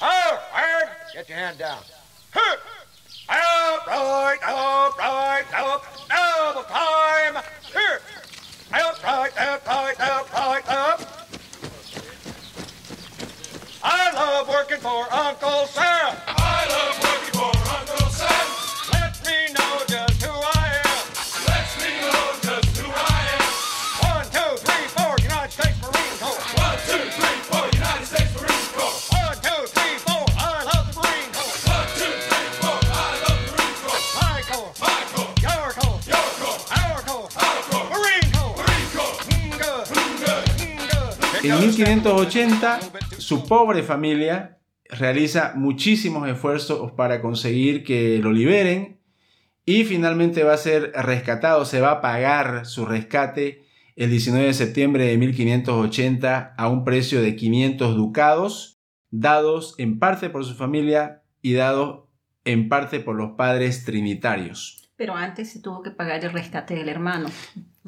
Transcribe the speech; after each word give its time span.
Oh, 0.00 0.42
Aaron, 0.56 0.88
get 1.12 1.28
your 1.28 1.38
hand 1.38 1.58
down. 1.58 1.82
Up, 3.30 3.86
right, 3.86 4.38
up, 4.42 4.98
right, 4.98 5.44
up, 5.54 5.84
double 6.08 6.62
time. 6.62 7.36
Up, 7.36 9.04
right, 9.04 9.40
up, 9.40 9.66
right, 9.66 10.00
up, 10.00 10.32
right, 10.32 10.68
up. 10.68 11.00
I 13.82 14.12
love 14.12 14.48
working 14.48 14.78
for 14.78 15.12
Uncle 15.12 15.66
Sam. 15.66 16.37
En 41.48 41.60
1580, 41.60 42.78
su 43.16 43.46
pobre 43.46 43.82
familia 43.82 44.58
realiza 44.90 45.54
muchísimos 45.56 46.28
esfuerzos 46.28 46.92
para 46.92 47.22
conseguir 47.22 47.84
que 47.84 48.18
lo 48.18 48.32
liberen 48.32 49.00
y 49.64 49.84
finalmente 49.84 50.44
va 50.44 50.52
a 50.52 50.58
ser 50.58 50.92
rescatado, 50.92 51.64
se 51.64 51.80
va 51.80 51.92
a 51.92 52.00
pagar 52.02 52.66
su 52.66 52.84
rescate 52.84 53.64
el 53.96 54.10
19 54.10 54.48
de 54.48 54.52
septiembre 54.52 55.06
de 55.06 55.16
1580 55.16 56.54
a 56.54 56.68
un 56.68 56.84
precio 56.84 57.22
de 57.22 57.34
500 57.34 57.96
ducados, 57.96 58.82
dados 59.10 59.74
en 59.78 59.98
parte 59.98 60.28
por 60.28 60.44
su 60.44 60.54
familia 60.54 61.22
y 61.40 61.54
dados 61.54 62.04
en 62.44 62.68
parte 62.68 63.00
por 63.00 63.16
los 63.16 63.38
padres 63.38 63.86
trinitarios. 63.86 64.90
Pero 64.96 65.14
antes 65.14 65.50
se 65.50 65.62
tuvo 65.62 65.82
que 65.82 65.92
pagar 65.92 66.22
el 66.26 66.32
rescate 66.32 66.74
del 66.74 66.90
hermano. 66.90 67.30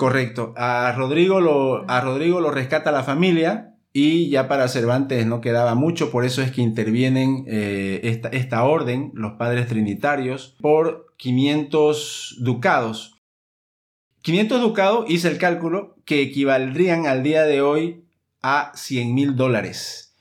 Correcto. 0.01 0.55
A 0.57 0.93
Rodrigo 0.97 1.43
lo, 1.43 1.85
a 1.87 2.01
Rodrigo 2.01 2.41
lo 2.41 2.51
rescata 2.51 2.91
la 2.91 3.03
familia 3.03 3.75
y 3.93 4.31
ya 4.31 4.49
para 4.49 4.67
Cervantes 4.67 5.27
no 5.27 5.43
quedaba 5.43 5.75
mucho, 5.75 6.11
por 6.11 6.25
eso 6.25 6.41
es 6.41 6.53
que 6.53 6.63
intervienen 6.63 7.45
eh, 7.47 8.01
esta, 8.05 8.31
esta 8.31 8.65
orden, 8.65 9.11
los 9.13 9.33
padres 9.33 9.67
trinitarios, 9.67 10.57
por 10.63 11.13
500 11.19 12.37
ducados. 12.41 13.21
500 14.23 14.63
ducados, 14.63 15.05
hice 15.11 15.29
el 15.29 15.37
cálculo, 15.37 15.99
que 16.07 16.23
equivaldrían 16.23 17.07
al 17.07 17.23
día 17.23 17.43
de 17.43 17.61
hoy 17.61 18.07
a 18.41 18.73
100 18.75 19.15
mil 19.15 19.37
dólares. 19.37 20.15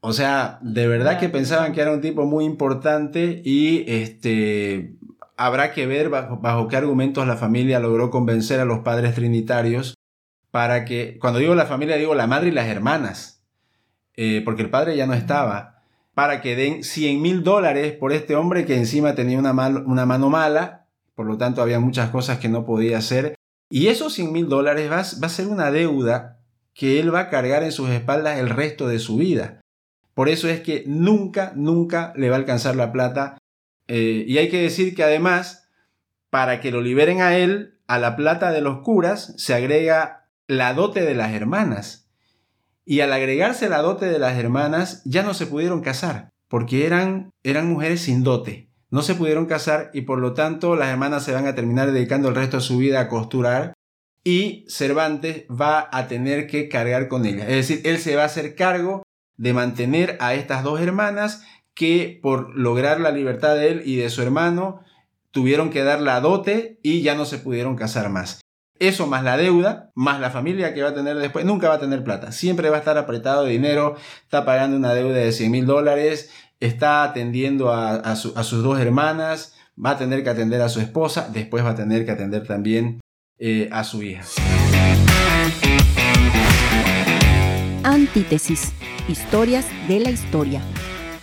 O 0.00 0.12
sea, 0.12 0.58
de 0.60 0.86
verdad 0.86 1.18
que 1.18 1.30
pensaban 1.30 1.72
que 1.72 1.80
era 1.80 1.94
un 1.94 2.02
tipo 2.02 2.26
muy 2.26 2.44
importante 2.44 3.40
y 3.42 3.90
este, 3.90 4.97
habrá 5.38 5.72
que 5.72 5.86
ver 5.86 6.10
bajo, 6.10 6.68
qué 6.68 6.76
argumentos 6.76 7.26
la 7.26 7.36
familia 7.36 7.80
logró 7.80 8.10
convencer 8.10 8.60
a 8.60 8.64
los 8.64 8.80
padres 8.80 9.14
trinitarios 9.14 9.94
para 10.50 10.84
que, 10.84 11.18
cuando 11.20 11.38
digo 11.38 11.54
la 11.54 11.66
familia, 11.66 11.96
digo 11.96 12.14
la 12.14 12.26
madre 12.26 12.48
y 12.48 12.52
las 12.52 12.66
hermanas, 12.66 13.42
eh, 14.16 14.42
porque 14.44 14.62
el 14.62 14.70
padre 14.70 14.96
ya 14.96 15.06
no 15.06 15.14
estaba, 15.14 15.82
para 16.14 16.40
que 16.40 16.56
den 16.56 16.82
100 16.82 17.22
mil 17.22 17.42
dólares 17.44 17.92
por 17.94 18.12
este 18.12 18.34
hombre 18.34 18.66
que 18.66 18.76
encima 18.76 19.14
tenía 19.14 19.38
una, 19.38 19.52
una 19.52 20.04
mano 20.04 20.28
mala, 20.28 20.86
por 21.14 21.26
lo 21.26 21.38
tanto 21.38 21.62
había 21.62 21.80
muchas 21.80 22.10
cosas 22.10 22.38
que 22.38 22.48
no 22.48 22.66
podía 22.66 22.98
hacer, 22.98 23.36
y 23.70 23.86
esos 23.86 24.14
100 24.14 24.32
mil 24.32 24.48
dólares 24.48 24.90
va, 24.90 24.96
va 24.96 25.26
a 25.26 25.30
ser 25.30 25.46
una 25.46 25.70
deuda 25.70 26.40
que 26.74 27.00
él 27.00 27.14
va 27.14 27.20
a 27.20 27.30
cargar 27.30 27.62
en 27.62 27.72
sus 27.72 27.90
espaldas 27.90 28.38
el 28.38 28.50
resto 28.50 28.88
de 28.88 28.98
su 28.98 29.16
vida. 29.16 29.60
Por 30.14 30.28
eso 30.28 30.48
es 30.48 30.60
que 30.60 30.82
nunca, 30.86 31.52
nunca 31.54 32.12
le 32.16 32.30
va 32.30 32.36
a 32.36 32.38
alcanzar 32.38 32.74
la 32.74 32.90
plata. 32.90 33.38
Eh, 33.88 34.24
y 34.26 34.38
hay 34.38 34.48
que 34.48 34.62
decir 34.62 34.94
que 34.94 35.02
además, 35.02 35.68
para 36.30 36.60
que 36.60 36.70
lo 36.70 36.80
liberen 36.80 37.20
a 37.20 37.36
él, 37.36 37.78
a 37.86 37.98
la 37.98 38.16
plata 38.16 38.52
de 38.52 38.60
los 38.60 38.82
curas 38.82 39.34
se 39.38 39.54
agrega 39.54 40.28
la 40.46 40.74
dote 40.74 41.02
de 41.02 41.14
las 41.14 41.32
hermanas. 41.32 42.08
Y 42.84 43.00
al 43.00 43.12
agregarse 43.12 43.68
la 43.68 43.82
dote 43.82 44.06
de 44.06 44.18
las 44.18 44.38
hermanas, 44.38 45.02
ya 45.04 45.22
no 45.22 45.34
se 45.34 45.46
pudieron 45.46 45.80
casar, 45.80 46.30
porque 46.48 46.86
eran, 46.86 47.30
eran 47.42 47.68
mujeres 47.68 48.02
sin 48.02 48.22
dote. 48.22 48.68
No 48.90 49.02
se 49.02 49.14
pudieron 49.14 49.46
casar 49.46 49.90
y 49.92 50.02
por 50.02 50.18
lo 50.18 50.32
tanto 50.32 50.74
las 50.74 50.88
hermanas 50.88 51.24
se 51.24 51.32
van 51.32 51.46
a 51.46 51.54
terminar 51.54 51.92
dedicando 51.92 52.28
el 52.28 52.34
resto 52.34 52.58
de 52.58 52.62
su 52.62 52.78
vida 52.78 53.00
a 53.00 53.08
costurar 53.08 53.74
y 54.24 54.64
Cervantes 54.68 55.44
va 55.48 55.88
a 55.92 56.08
tener 56.08 56.46
que 56.46 56.68
cargar 56.68 57.08
con 57.08 57.26
ella. 57.26 57.44
Es 57.48 57.68
decir, 57.68 57.82
él 57.84 57.98
se 57.98 58.16
va 58.16 58.22
a 58.22 58.26
hacer 58.26 58.54
cargo 58.54 59.02
de 59.36 59.52
mantener 59.52 60.16
a 60.20 60.34
estas 60.34 60.62
dos 60.62 60.80
hermanas 60.80 61.44
que 61.78 62.18
por 62.20 62.56
lograr 62.58 62.98
la 63.00 63.12
libertad 63.12 63.54
de 63.54 63.68
él 63.68 63.82
y 63.84 63.94
de 63.94 64.10
su 64.10 64.20
hermano 64.20 64.80
tuvieron 65.30 65.70
que 65.70 65.84
dar 65.84 66.00
la 66.00 66.20
dote 66.20 66.80
y 66.82 67.02
ya 67.02 67.14
no 67.14 67.24
se 67.24 67.38
pudieron 67.38 67.76
casar 67.76 68.10
más. 68.10 68.40
Eso 68.80 69.06
más 69.06 69.22
la 69.22 69.36
deuda, 69.36 69.92
más 69.94 70.18
la 70.18 70.30
familia 70.30 70.74
que 70.74 70.82
va 70.82 70.88
a 70.88 70.94
tener 70.94 71.16
después, 71.18 71.44
nunca 71.44 71.68
va 71.68 71.76
a 71.76 71.80
tener 71.80 72.02
plata. 72.02 72.32
Siempre 72.32 72.68
va 72.68 72.76
a 72.76 72.80
estar 72.80 72.98
apretado 72.98 73.44
de 73.44 73.52
dinero, 73.52 73.94
está 74.24 74.44
pagando 74.44 74.76
una 74.76 74.92
deuda 74.92 75.18
de 75.18 75.30
100 75.30 75.50
mil 75.52 75.66
dólares, 75.66 76.30
está 76.58 77.04
atendiendo 77.04 77.72
a, 77.72 77.94
a 77.94 78.16
su- 78.16 78.32
a 78.36 78.42
sus 78.42 78.64
dos 78.64 78.80
hermanas, 78.80 79.54
va 79.84 79.90
a 79.90 79.98
tener 79.98 80.24
que 80.24 80.30
atender 80.30 80.60
a 80.62 80.68
su 80.68 80.80
esposa, 80.80 81.28
después 81.32 81.64
va 81.64 81.70
a 81.70 81.74
tener 81.76 82.04
que 82.04 82.10
atender 82.10 82.44
también 82.44 82.98
eh, 83.38 83.68
a 83.70 83.84
su 83.84 84.02
hija. 84.02 84.24
Antítesis. 87.84 88.72
Historias 89.08 89.66
de 89.88 90.00
la 90.00 90.10
historia. 90.10 90.60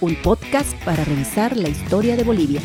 Un 0.05 0.13
podcast 0.21 0.71
para 0.85 1.03
revisar 1.03 1.57
la 1.57 1.67
historia 1.67 2.15
de 2.15 2.23
Bolivia. 2.23 2.61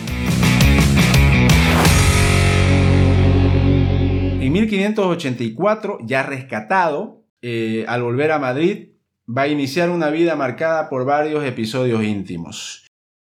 En 4.42 4.52
1584, 4.52 6.00
ya 6.02 6.22
rescatado, 6.22 7.24
eh, 7.40 7.86
al 7.88 8.02
volver 8.02 8.32
a 8.32 8.38
Madrid, 8.38 8.88
va 9.26 9.42
a 9.42 9.48
iniciar 9.48 9.88
una 9.88 10.10
vida 10.10 10.36
marcada 10.36 10.90
por 10.90 11.06
varios 11.06 11.42
episodios 11.46 12.04
íntimos. 12.04 12.86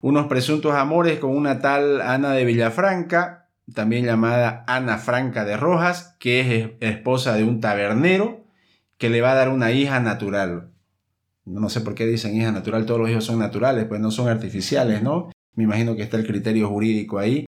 Unos 0.01 0.27
presuntos 0.27 0.75
amores 0.75 1.17
con 1.17 1.35
una 1.35 1.57
tal 1.57 1.99
Ana 1.99 2.33
de 2.33 2.45
Villafranca, 2.45 3.49
también 3.73 4.05
llamada 4.05 4.63
Ana 4.67 4.99
Franca 4.99 5.45
de 5.45 5.57
Rojas, 5.57 6.15
que 6.19 6.41
es 6.41 6.47
es- 6.47 6.69
esposa 6.79 7.33
de 7.33 7.43
un 7.43 7.59
tabernero, 7.59 8.45
que 8.99 9.09
le 9.09 9.21
va 9.21 9.31
a 9.31 9.35
dar 9.35 9.49
una 9.49 9.71
hija 9.71 9.99
natural. 9.99 10.74
No 11.45 11.69
sé 11.69 11.81
por 11.81 11.93
qué 11.95 12.05
dicen 12.05 12.35
hija 12.35 12.51
natural, 12.51 12.85
todos 12.85 12.99
los 12.99 13.09
hijos 13.09 13.23
son 13.25 13.39
naturales, 13.39 13.85
pues 13.85 14.01
no 14.01 14.11
son 14.11 14.27
artificiales, 14.29 15.03
¿no? 15.03 15.31
Me 15.55 15.63
imagino 15.63 15.95
que 15.95 16.01
está 16.03 16.17
el 16.17 16.25
criterio 16.25 16.67
jurídico 16.69 17.19
ahí. 17.19 17.45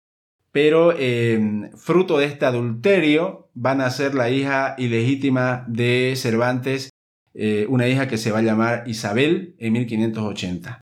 Pero 0.51 0.93
eh, 0.97 1.69
fruto 1.77 2.17
de 2.17 2.25
este 2.25 2.45
adulterio 2.45 3.49
van 3.53 3.81
a 3.81 3.89
ser 3.89 4.15
la 4.15 4.29
hija 4.29 4.75
ilegítima 4.77 5.65
de 5.67 6.13
Cervantes, 6.17 6.89
eh, 7.33 7.65
una 7.69 7.87
hija 7.87 8.07
que 8.07 8.17
se 8.17 8.31
va 8.31 8.39
a 8.39 8.43
llamar 8.43 8.83
Isabel 8.87 9.55
en 9.59 9.73
1580. 9.73 10.81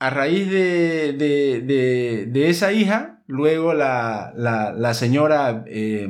A 0.00 0.10
raíz 0.10 0.50
de, 0.50 1.12
de- 1.12 2.26
esa 2.50 2.72
hija, 2.72 3.22
luego 3.28 3.72
la, 3.72 4.32
la- 4.36 4.72
señora 4.94 5.62
eh, 5.68 6.08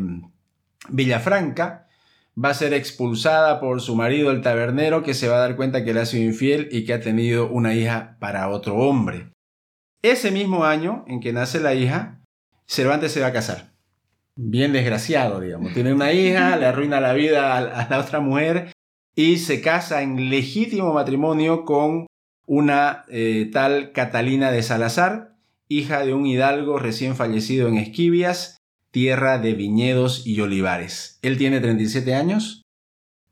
Villafranca 0.88 1.81
va 2.37 2.50
a 2.50 2.54
ser 2.54 2.72
expulsada 2.72 3.60
por 3.60 3.81
su 3.81 3.94
marido 3.94 4.31
el 4.31 4.41
tabernero 4.41 5.03
que 5.03 5.15
se 5.15 5.28
va 5.28 5.37
a 5.37 5.41
dar 5.41 5.56
cuenta 5.56 5.84
que 5.84 5.93
le 5.93 6.00
ha 6.00 6.06
sido 6.06 6.25
infiel 6.25 6.69
y 6.70 6.84
que 6.84 6.94
ha 6.94 7.00
tenido 7.00 7.50
una 7.50 7.75
hija 7.75 8.16
para 8.20 8.48
otro 8.48 8.76
hombre. 8.76 9.32
Ese 10.03 10.31
mismo 10.31 10.65
año 10.65 11.04
en 11.06 11.20
que 11.20 11.32
nace 11.32 11.60
la 11.60 11.75
hija, 11.75 12.20
Cervantes 12.66 13.12
se 13.12 13.20
va 13.20 13.28
a 13.28 13.32
casar. 13.32 13.72
Bien 14.34 14.72
desgraciado, 14.72 15.41
digamos. 15.41 15.75
Tiene 15.75 15.93
una 15.93 16.12
hija, 16.12 16.56
le 16.56 16.66
arruina 16.66 17.00
la 17.00 17.12
vida 17.12 17.56
a 17.56 17.88
la 17.88 17.98
otra 17.98 18.20
mujer 18.20 18.72
y 19.14 19.37
se 19.38 19.60
casa 19.60 20.03
en 20.03 20.31
legítimo 20.31 20.93
matrimonio 20.94 21.64
con 21.64 22.06
una 22.46 23.05
eh, 23.08 23.50
tal 23.52 23.93
Catalina 23.93 24.50
de 24.50 24.62
Salazar, 24.62 25.37
hija 25.69 26.05
de 26.05 26.14
un 26.14 26.26
hidalgo 26.26 26.78
recién 26.78 27.14
fallecido 27.14 27.69
en 27.69 27.76
Esquivias, 27.76 28.56
tierra 28.93 29.39
de 29.39 29.55
viñedos 29.55 30.27
y 30.27 30.41
olivares. 30.41 31.19
Él 31.23 31.39
tiene 31.39 31.61
37 31.61 32.15
años, 32.15 32.62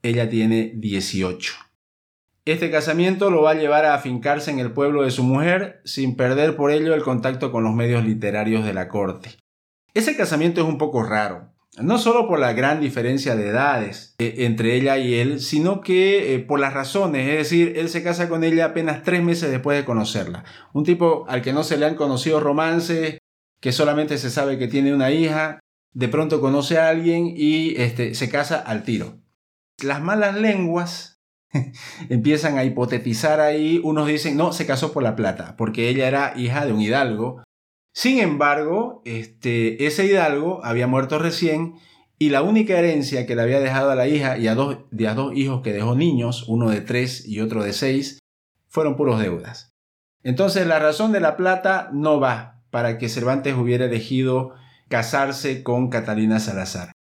ella 0.03 0.29
tiene 0.29 0.73
18. 0.75 1.53
Este 2.47 2.71
casamiento 2.71 3.31
lo 3.31 3.43
va 3.43 3.51
a 3.51 3.55
llevar 3.55 3.85
a 3.85 3.95
afincarse 3.95 4.51
en 4.51 4.59
el 4.59 4.73
pueblo 4.73 5.03
de 5.03 5.11
su 5.11 5.23
mujer 5.23 5.83
sin 5.85 6.17
perder 6.17 6.57
por 6.57 6.73
ello 6.73 6.95
el 6.95 7.03
contacto 7.03 7.53
con 7.53 7.63
los 7.63 7.75
medios 7.75 8.05
literarios 8.05 8.65
de 8.65 8.73
la 8.73 8.89
corte. 8.89 9.37
Ese 9.93 10.17
casamiento 10.17 10.63
es 10.63 10.67
un 10.67 10.79
poco 10.79 11.03
raro, 11.03 11.53
no 11.79 11.99
solo 11.99 12.27
por 12.27 12.39
la 12.39 12.55
gran 12.55 12.81
diferencia 12.81 13.37
de 13.37 13.49
edades 13.49 14.15
eh, 14.19 14.37
entre 14.39 14.77
ella 14.77 14.97
y 14.97 15.15
él, 15.15 15.41
sino 15.41 15.83
que 15.83 16.35
eh, 16.35 16.39
por 16.39 16.59
las 16.59 16.73
razones, 16.73 17.29
es 17.29 17.37
decir, 17.37 17.75
él 17.77 17.91
se 17.91 18.03
casa 18.03 18.31
con 18.31 18.45
ella 18.45 18.67
apenas 18.67 19.03
tres 19.03 19.23
meses 19.23 19.51
después 19.51 19.77
de 19.77 19.85
conocerla. 19.85 20.45
Un 20.73 20.85
tipo 20.85 21.27
al 21.29 21.43
que 21.43 21.53
no 21.53 21.65
se 21.65 21.77
le 21.77 21.85
han 21.85 21.97
conocido 21.97 22.41
romances, 22.41 23.19
que 23.61 23.73
solamente 23.73 24.19
se 24.19 24.31
sabe 24.31 24.59
que 24.59 24.69
tiene 24.69 24.95
una 24.95 25.11
hija, 25.11 25.61
de 25.93 26.09
pronto 26.09 26.41
conoce 26.41 26.79
a 26.79 26.89
alguien 26.89 27.33
y 27.37 27.75
este, 27.77 28.15
se 28.15 28.29
casa 28.29 28.59
al 28.59 28.85
tiro. 28.85 29.21
Las 29.83 30.01
malas 30.01 30.37
lenguas 30.37 31.21
empiezan 32.09 32.59
a 32.59 32.65
hipotetizar 32.65 33.41
ahí. 33.41 33.81
Unos 33.83 34.07
dicen, 34.07 34.37
no, 34.37 34.53
se 34.53 34.67
casó 34.67 34.93
por 34.93 35.03
la 35.03 35.17
plata, 35.17 35.57
porque 35.57 35.89
ella 35.89 36.09
era 36.09 36.35
hija 36.37 36.65
de 36.67 36.73
un 36.73 36.81
hidalgo. 36.81 37.43
Sin 37.93 38.21
embargo, 38.21 39.03
este, 39.05 39.87
ese 39.87 40.07
hidalgo 40.07 40.65
había 40.65 40.87
muerto 40.87 41.19
recién 41.19 41.75
y 42.19 42.29
la 42.29 42.43
única 42.43 42.79
herencia 42.79 43.27
que 43.27 43.35
le 43.35 43.43
había 43.43 43.61
dejado 43.61 43.91
a 43.91 43.95
la 43.95 44.07
hija 44.07 44.39
y 44.39 44.47
a 44.47 44.55
dos, 44.55 44.79
de 44.91 45.09
a 45.09 45.15
dos 45.15 45.35
hijos 45.35 45.63
que 45.63 45.73
dejó 45.73 45.97
niños, 45.97 46.45
uno 46.49 46.71
de 46.71 46.83
tres 46.83 47.27
y 47.27 47.41
otro 47.41 47.65
de 47.65 47.73
seis, 47.73 48.19
fueron 48.69 48.95
puros 48.95 49.21
deudas. 49.21 49.73
Entonces 50.23 50.67
la 50.67 50.79
razón 50.79 51.13
de 51.13 51.21
la 51.21 51.37
plata 51.37 51.91
no 51.93 52.21
va 52.21 52.60
para 52.71 52.99
que 52.99 53.09
Cervantes 53.09 53.55
hubiera 53.55 53.87
elegido 53.87 54.55
casarse 54.89 55.63
con 55.63 55.89
Catalina 55.89 56.41
Salazar. 56.41 56.93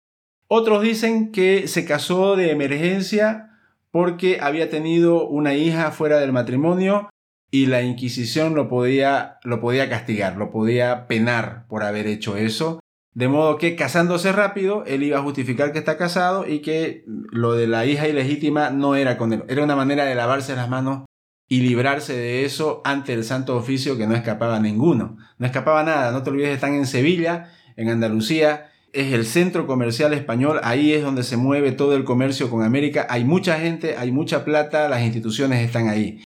Otros 0.47 0.83
dicen 0.83 1.31
que 1.31 1.69
se 1.69 1.85
casó 1.85 2.37
de 2.37 2.51
emergencia 2.51 3.51
porque 3.91 4.39
había 4.41 4.71
tenido 4.71 5.27
una 5.27 5.55
hija 5.55 5.91
fuera 5.91 6.19
del 6.19 6.33
matrimonio 6.33 7.09
y 7.51 7.67
la 7.67 7.83
Inquisición 7.83 8.55
lo 8.55 8.69
podía, 8.69 9.39
lo 9.43 9.61
podía 9.61 9.89
castigar, 9.89 10.37
lo 10.37 10.51
podía 10.51 11.07
penar 11.07 11.67
por 11.69 11.83
haber 11.83 12.07
hecho 12.07 12.37
eso. 12.37 12.81
De 13.15 13.29
modo 13.29 13.57
que 13.57 13.75
casándose 13.75 14.33
rápido, 14.33 14.85
él 14.87 15.03
iba 15.03 15.19
a 15.19 15.23
justificar 15.23 15.73
que 15.73 15.79
está 15.79 15.97
casado 15.97 16.47
y 16.47 16.61
que 16.61 17.05
lo 17.07 17.55
de 17.55 17.67
la 17.67 17.87
hija 17.87 18.07
ilegítima 18.07 18.71
no 18.71 18.95
era 18.95 19.17
con 19.17 19.33
él. 19.33 19.45
Era 19.49 19.65
una 19.65 19.77
manera 19.77 20.05
de 20.05 20.15
lavarse 20.15 20.55
las 20.55 20.69
manos 20.69 21.08
y 21.49 21.61
librarse 21.61 22.15
de 22.15 22.45
eso 22.45 22.83
ante 22.85 23.15
el 23.15 23.25
santo 23.25 23.57
oficio 23.57 23.97
que 23.97 24.07
no 24.07 24.15
escapaba 24.15 24.61
ninguno. 24.61 25.17
No 25.39 25.47
escapaba 25.47 25.83
nada. 25.83 26.13
No 26.13 26.23
te 26.23 26.31
olvides, 26.31 26.51
están 26.51 26.75
en 26.75 26.87
Sevilla, 26.87 27.53
en 27.77 27.89
Andalucía. 27.89 28.71
Es 28.93 29.13
el 29.13 29.27
centro 29.27 29.67
comercial 29.67 30.13
español. 30.13 30.61
Ahí 30.63 30.93
es 30.93 31.03
donde 31.03 31.23
se 31.23 31.37
mueve 31.37 31.73
todo 31.73 31.97
el 31.97 32.05
comercio 32.05 32.51
con 32.51 32.63
América. 32.63 33.07
Hay 33.09 33.25
mucha 33.25 33.59
gente, 33.59 33.97
hay 33.97 34.13
mucha 34.13 34.45
plata, 34.45 34.89
las 34.89 35.03
instituciones 35.03 35.65
están 35.65 35.89
ahí 35.89 36.23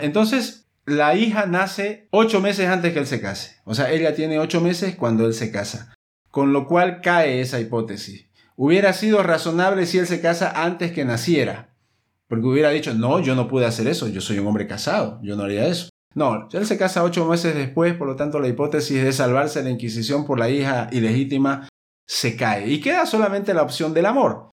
entonces, 0.00 0.66
la 0.86 1.14
hija 1.14 1.46
nace 1.46 2.08
ocho 2.10 2.40
meses 2.40 2.68
antes 2.68 2.92
que 2.92 2.98
él 3.00 3.06
se 3.06 3.20
case. 3.20 3.56
O 3.64 3.74
sea, 3.74 3.90
ella 3.90 4.14
tiene 4.14 4.38
ocho 4.38 4.60
meses 4.60 4.96
cuando 4.96 5.26
él 5.26 5.34
se 5.34 5.50
casa. 5.50 5.94
Con 6.30 6.52
lo 6.52 6.66
cual 6.66 7.00
cae 7.02 7.40
esa 7.40 7.60
hipótesis. 7.60 8.26
Hubiera 8.56 8.92
sido 8.92 9.22
razonable 9.22 9.86
si 9.86 9.98
él 9.98 10.06
se 10.06 10.20
casa 10.20 10.50
antes 10.62 10.92
que 10.92 11.04
naciera. 11.04 11.67
Porque 12.28 12.46
hubiera 12.46 12.70
dicho, 12.70 12.92
no, 12.94 13.20
yo 13.20 13.34
no 13.34 13.48
pude 13.48 13.66
hacer 13.66 13.88
eso, 13.88 14.08
yo 14.08 14.20
soy 14.20 14.38
un 14.38 14.46
hombre 14.46 14.66
casado, 14.66 15.18
yo 15.22 15.36
no 15.36 15.44
haría 15.44 15.66
eso. 15.66 15.88
No, 16.14 16.48
él 16.52 16.66
se 16.66 16.78
casa 16.78 17.04
ocho 17.04 17.26
meses 17.26 17.54
después, 17.54 17.94
por 17.94 18.06
lo 18.06 18.16
tanto 18.16 18.38
la 18.40 18.48
hipótesis 18.48 19.02
de 19.02 19.12
salvarse 19.12 19.60
de 19.60 19.66
la 19.66 19.70
Inquisición 19.70 20.26
por 20.26 20.38
la 20.38 20.50
hija 20.50 20.88
ilegítima 20.92 21.68
se 22.06 22.36
cae. 22.36 22.68
Y 22.68 22.80
queda 22.80 23.06
solamente 23.06 23.54
la 23.54 23.62
opción 23.62 23.94
del 23.94 24.06
amor. 24.06 24.50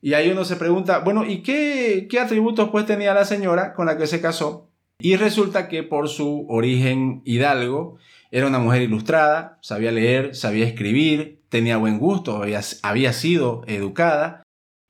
Y 0.00 0.14
ahí 0.14 0.30
uno 0.30 0.44
se 0.44 0.56
pregunta, 0.56 1.00
bueno, 1.00 1.24
¿y 1.24 1.42
qué, 1.42 2.06
qué 2.08 2.20
atributos 2.20 2.70
pues 2.70 2.86
tenía 2.86 3.14
la 3.14 3.24
señora 3.24 3.74
con 3.74 3.86
la 3.86 3.96
que 3.98 4.06
se 4.06 4.20
casó? 4.20 4.70
Y 4.98 5.16
resulta 5.16 5.68
que 5.68 5.82
por 5.82 6.08
su 6.08 6.46
origen 6.48 7.22
hidalgo, 7.24 7.98
era 8.30 8.46
una 8.46 8.58
mujer 8.58 8.82
ilustrada, 8.82 9.58
sabía 9.62 9.92
leer, 9.92 10.34
sabía 10.34 10.66
escribir, 10.66 11.42
tenía 11.48 11.76
buen 11.76 11.98
gusto, 11.98 12.42
había, 12.42 12.60
había, 12.82 13.12
sido 13.12 13.62
educada, 13.66 14.42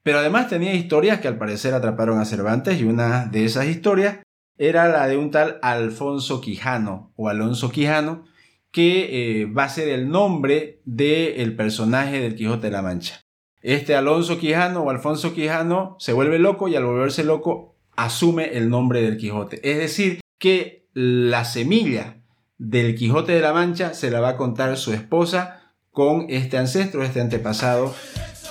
pero 0.07 0.21
además 0.21 0.49
tenía 0.49 0.73
historias 0.73 1.19
que 1.19 1.27
al 1.27 1.37
parecer 1.37 1.75
atraparon 1.75 2.21
a 2.21 2.25
Cervantes 2.25 2.81
y 2.81 2.85
una 2.85 3.27
de 3.27 3.45
esas 3.45 3.67
historias 3.67 4.21
era 4.57 4.87
la 4.87 5.09
de 5.09 5.17
un 5.17 5.33
tal 5.33 5.59
Alfonso 5.63 6.41
Quijano 6.41 7.13
o 7.17 7.29
Alonso 7.29 7.73
Quijano, 7.73 8.25
que 8.71 9.41
eh, 9.41 9.47
va 9.47 9.65
a 9.65 9.69
ser 9.69 9.89
el 9.89 10.09
nombre 10.09 10.81
del 10.85 11.57
personaje 11.57 12.21
del 12.21 12.37
Quijote 12.37 12.69
de 12.69 12.73
la 12.73 12.83
Mancha 12.83 13.21
este 13.67 13.97
Alonso 13.97 14.39
Quijano 14.39 14.83
o 14.83 14.91
Alfonso 14.91 15.35
Quijano 15.35 15.97
se 15.99 16.13
vuelve 16.13 16.39
loco 16.39 16.69
y 16.69 16.77
al 16.77 16.85
volverse 16.85 17.25
loco 17.25 17.75
asume 17.97 18.57
el 18.57 18.71
nombre 18.71 19.03
del 19.03 19.17
Quijote. 19.17 19.61
Es 19.69 19.79
decir, 19.79 20.21
que 20.39 20.87
la 20.93 21.45
semilla 21.45 22.19
del 22.59 22.95
Quijote 22.95 23.33
de 23.33 23.41
la 23.41 23.53
Mancha 23.53 23.93
se 23.93 24.13
la 24.13 24.21
va 24.21 24.29
a 24.31 24.37
contar 24.37 24.77
su 24.77 24.93
esposa 24.93 25.73
con 25.91 26.27
este 26.29 26.59
ancestro, 26.59 27.03
este 27.03 27.21
antepasado 27.21 27.93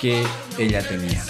que 0.02 0.22
ella 0.60 0.86
tenía. 0.86 1.24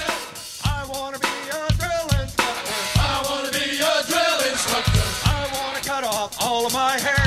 all 6.66 6.70
of 6.70 6.74
my 6.74 7.00
hair. 7.00 7.25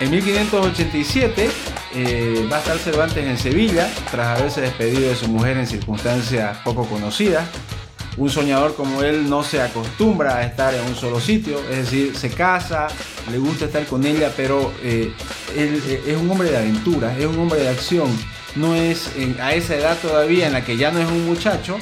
En 0.00 0.12
1587 0.12 1.50
eh, 1.96 2.48
va 2.50 2.56
a 2.56 2.58
estar 2.60 2.78
Cervantes 2.78 3.26
en 3.26 3.36
Sevilla 3.36 3.90
tras 4.12 4.38
haberse 4.38 4.60
despedido 4.60 5.08
de 5.08 5.16
su 5.16 5.26
mujer 5.26 5.56
en 5.56 5.66
circunstancias 5.66 6.56
poco 6.58 6.86
conocidas. 6.86 7.48
Un 8.16 8.30
soñador 8.30 8.76
como 8.76 9.02
él 9.02 9.28
no 9.28 9.42
se 9.42 9.60
acostumbra 9.60 10.36
a 10.36 10.44
estar 10.44 10.72
en 10.72 10.84
un 10.84 10.94
solo 10.94 11.18
sitio, 11.18 11.58
es 11.70 11.78
decir, 11.78 12.16
se 12.16 12.30
casa, 12.30 12.86
le 13.30 13.38
gusta 13.38 13.64
estar 13.64 13.84
con 13.86 14.04
ella, 14.06 14.32
pero 14.36 14.72
eh, 14.84 15.12
él 15.56 15.82
eh, 15.86 16.02
es 16.06 16.16
un 16.16 16.30
hombre 16.30 16.50
de 16.50 16.58
aventura, 16.58 17.16
es 17.18 17.26
un 17.26 17.38
hombre 17.38 17.60
de 17.60 17.68
acción. 17.68 18.08
No 18.54 18.76
es 18.76 19.10
a 19.40 19.54
esa 19.54 19.74
edad 19.74 19.98
todavía 19.98 20.46
en 20.46 20.52
la 20.52 20.64
que 20.64 20.76
ya 20.76 20.92
no 20.92 21.00
es 21.00 21.08
un 21.08 21.26
muchacho, 21.26 21.76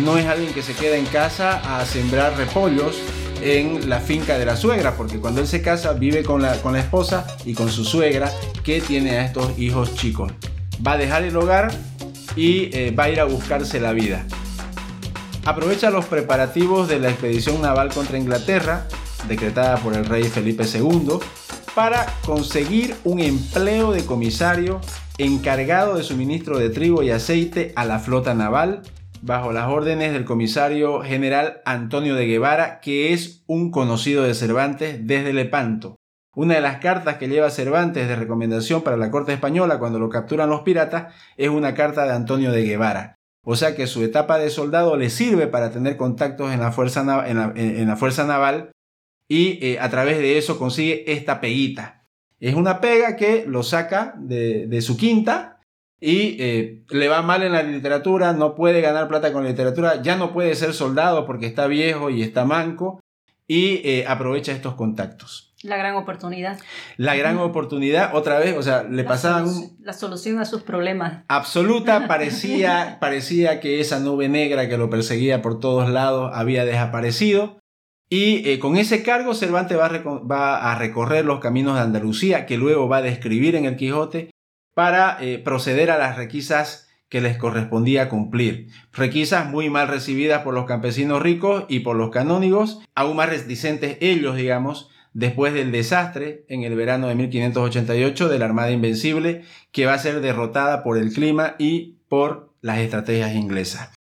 no 0.00 0.18
es 0.18 0.26
alguien 0.26 0.52
que 0.52 0.62
se 0.62 0.74
queda 0.74 0.96
en 0.96 1.06
casa 1.06 1.78
a 1.78 1.86
sembrar 1.86 2.36
repollos, 2.36 2.96
en 3.42 3.88
la 3.88 4.00
finca 4.00 4.38
de 4.38 4.46
la 4.46 4.56
suegra, 4.56 4.96
porque 4.96 5.18
cuando 5.18 5.40
él 5.40 5.46
se 5.46 5.62
casa 5.62 5.92
vive 5.92 6.22
con 6.22 6.42
la, 6.42 6.60
con 6.60 6.72
la 6.72 6.80
esposa 6.80 7.26
y 7.44 7.54
con 7.54 7.70
su 7.70 7.84
suegra 7.84 8.32
que 8.64 8.80
tiene 8.80 9.18
a 9.18 9.24
estos 9.24 9.58
hijos 9.58 9.94
chicos. 9.94 10.32
Va 10.86 10.92
a 10.92 10.96
dejar 10.96 11.24
el 11.24 11.36
hogar 11.36 11.70
y 12.36 12.70
eh, 12.76 12.94
va 12.96 13.04
a 13.04 13.10
ir 13.10 13.20
a 13.20 13.24
buscarse 13.24 13.80
la 13.80 13.92
vida. 13.92 14.26
Aprovecha 15.44 15.90
los 15.90 16.04
preparativos 16.04 16.88
de 16.88 17.00
la 17.00 17.10
expedición 17.10 17.62
naval 17.62 17.92
contra 17.92 18.18
Inglaterra, 18.18 18.86
decretada 19.26 19.78
por 19.78 19.94
el 19.94 20.04
rey 20.04 20.24
Felipe 20.24 20.64
II, 20.64 21.18
para 21.74 22.06
conseguir 22.24 22.96
un 23.04 23.20
empleo 23.20 23.92
de 23.92 24.04
comisario 24.04 24.80
encargado 25.16 25.96
de 25.96 26.02
suministro 26.02 26.58
de 26.58 26.70
trigo 26.70 27.02
y 27.02 27.10
aceite 27.10 27.72
a 27.76 27.84
la 27.84 27.98
flota 27.98 28.34
naval 28.34 28.82
bajo 29.22 29.52
las 29.52 29.68
órdenes 29.68 30.12
del 30.12 30.24
comisario 30.24 31.02
general 31.02 31.60
Antonio 31.64 32.14
de 32.14 32.26
Guevara, 32.26 32.80
que 32.80 33.12
es 33.12 33.42
un 33.46 33.70
conocido 33.70 34.24
de 34.24 34.34
Cervantes 34.34 35.06
desde 35.06 35.32
Lepanto. 35.32 35.96
Una 36.34 36.54
de 36.54 36.60
las 36.60 36.78
cartas 36.78 37.16
que 37.16 37.28
lleva 37.28 37.50
Cervantes 37.50 38.06
de 38.06 38.16
recomendación 38.16 38.82
para 38.82 38.96
la 38.96 39.10
corte 39.10 39.32
española 39.32 39.78
cuando 39.78 39.98
lo 39.98 40.08
capturan 40.08 40.48
los 40.48 40.60
piratas 40.60 41.14
es 41.36 41.48
una 41.48 41.74
carta 41.74 42.04
de 42.04 42.12
Antonio 42.12 42.52
de 42.52 42.64
Guevara. 42.64 43.16
O 43.44 43.56
sea 43.56 43.74
que 43.74 43.86
su 43.86 44.02
etapa 44.02 44.38
de 44.38 44.50
soldado 44.50 44.96
le 44.96 45.10
sirve 45.10 45.46
para 45.46 45.70
tener 45.70 45.96
contactos 45.96 46.52
en 46.52 46.60
la 46.60 46.70
fuerza, 46.70 47.24
en 47.26 47.88
la, 47.88 47.96
fuerza 47.96 48.24
naval 48.24 48.70
y 49.26 49.58
eh, 49.66 49.78
a 49.80 49.88
través 49.88 50.18
de 50.18 50.38
eso 50.38 50.58
consigue 50.58 51.10
esta 51.12 51.40
peguita. 51.40 52.06
Es 52.40 52.54
una 52.54 52.80
pega 52.80 53.16
que 53.16 53.44
lo 53.46 53.62
saca 53.62 54.14
de, 54.18 54.66
de 54.66 54.80
su 54.80 54.96
quinta 54.96 55.57
y 56.00 56.36
eh, 56.40 56.84
le 56.90 57.08
va 57.08 57.22
mal 57.22 57.42
en 57.42 57.52
la 57.52 57.62
literatura, 57.62 58.32
no 58.32 58.54
puede 58.54 58.80
ganar 58.80 59.08
plata 59.08 59.32
con 59.32 59.42
la 59.42 59.50
literatura, 59.50 60.00
ya 60.02 60.16
no 60.16 60.32
puede 60.32 60.54
ser 60.54 60.72
soldado 60.72 61.26
porque 61.26 61.46
está 61.46 61.66
viejo 61.66 62.10
y 62.10 62.22
está 62.22 62.44
manco 62.44 63.00
y 63.48 63.80
eh, 63.84 64.04
aprovecha 64.06 64.52
estos 64.52 64.74
contactos. 64.74 65.54
La 65.64 65.76
gran 65.76 65.96
oportunidad. 65.96 66.56
La 66.98 67.16
gran 67.16 67.38
oportunidad, 67.38 68.14
otra 68.14 68.38
vez, 68.38 68.56
o 68.56 68.62
sea, 68.62 68.84
le 68.84 69.02
la 69.02 69.08
pasaban... 69.08 69.48
La 69.80 69.92
solución 69.92 70.38
a 70.38 70.44
sus 70.44 70.62
problemas. 70.62 71.24
Absoluta, 71.26 72.06
parecía, 72.08 72.98
parecía 73.00 73.58
que 73.58 73.80
esa 73.80 73.98
nube 73.98 74.28
negra 74.28 74.68
que 74.68 74.78
lo 74.78 74.88
perseguía 74.88 75.42
por 75.42 75.58
todos 75.58 75.88
lados 75.90 76.30
había 76.32 76.64
desaparecido. 76.64 77.58
Y 78.08 78.48
eh, 78.48 78.60
con 78.60 78.76
ese 78.76 79.02
cargo 79.02 79.34
Cervantes 79.34 79.76
va 79.76 79.88
va 79.88 80.72
a 80.72 80.78
recorrer 80.78 81.24
los 81.24 81.40
caminos 81.40 81.74
de 81.74 81.80
Andalucía, 81.80 82.46
que 82.46 82.56
luego 82.56 82.88
va 82.88 82.98
a 82.98 83.02
describir 83.02 83.56
en 83.56 83.64
el 83.64 83.76
Quijote, 83.76 84.30
para 84.78 85.18
eh, 85.20 85.38
proceder 85.38 85.90
a 85.90 85.98
las 85.98 86.16
requisas 86.16 86.88
que 87.08 87.20
les 87.20 87.36
correspondía 87.36 88.08
cumplir. 88.08 88.68
Requisas 88.92 89.50
muy 89.50 89.70
mal 89.70 89.88
recibidas 89.88 90.44
por 90.44 90.54
los 90.54 90.66
campesinos 90.66 91.20
ricos 91.20 91.64
y 91.68 91.80
por 91.80 91.96
los 91.96 92.10
canónigos, 92.10 92.80
aún 92.94 93.16
más 93.16 93.28
reticentes 93.28 93.98
ellos, 94.00 94.36
digamos, 94.36 94.88
después 95.12 95.52
del 95.52 95.72
desastre 95.72 96.44
en 96.48 96.62
el 96.62 96.76
verano 96.76 97.08
de 97.08 97.16
1588 97.16 98.28
de 98.28 98.38
la 98.38 98.44
Armada 98.44 98.70
Invencible, 98.70 99.42
que 99.72 99.84
va 99.84 99.94
a 99.94 99.98
ser 99.98 100.20
derrotada 100.20 100.84
por 100.84 100.96
el 100.96 101.12
clima 101.12 101.56
y 101.58 101.96
por 102.08 102.54
las 102.60 102.78
estrategias 102.78 103.34
inglesas. 103.34 103.92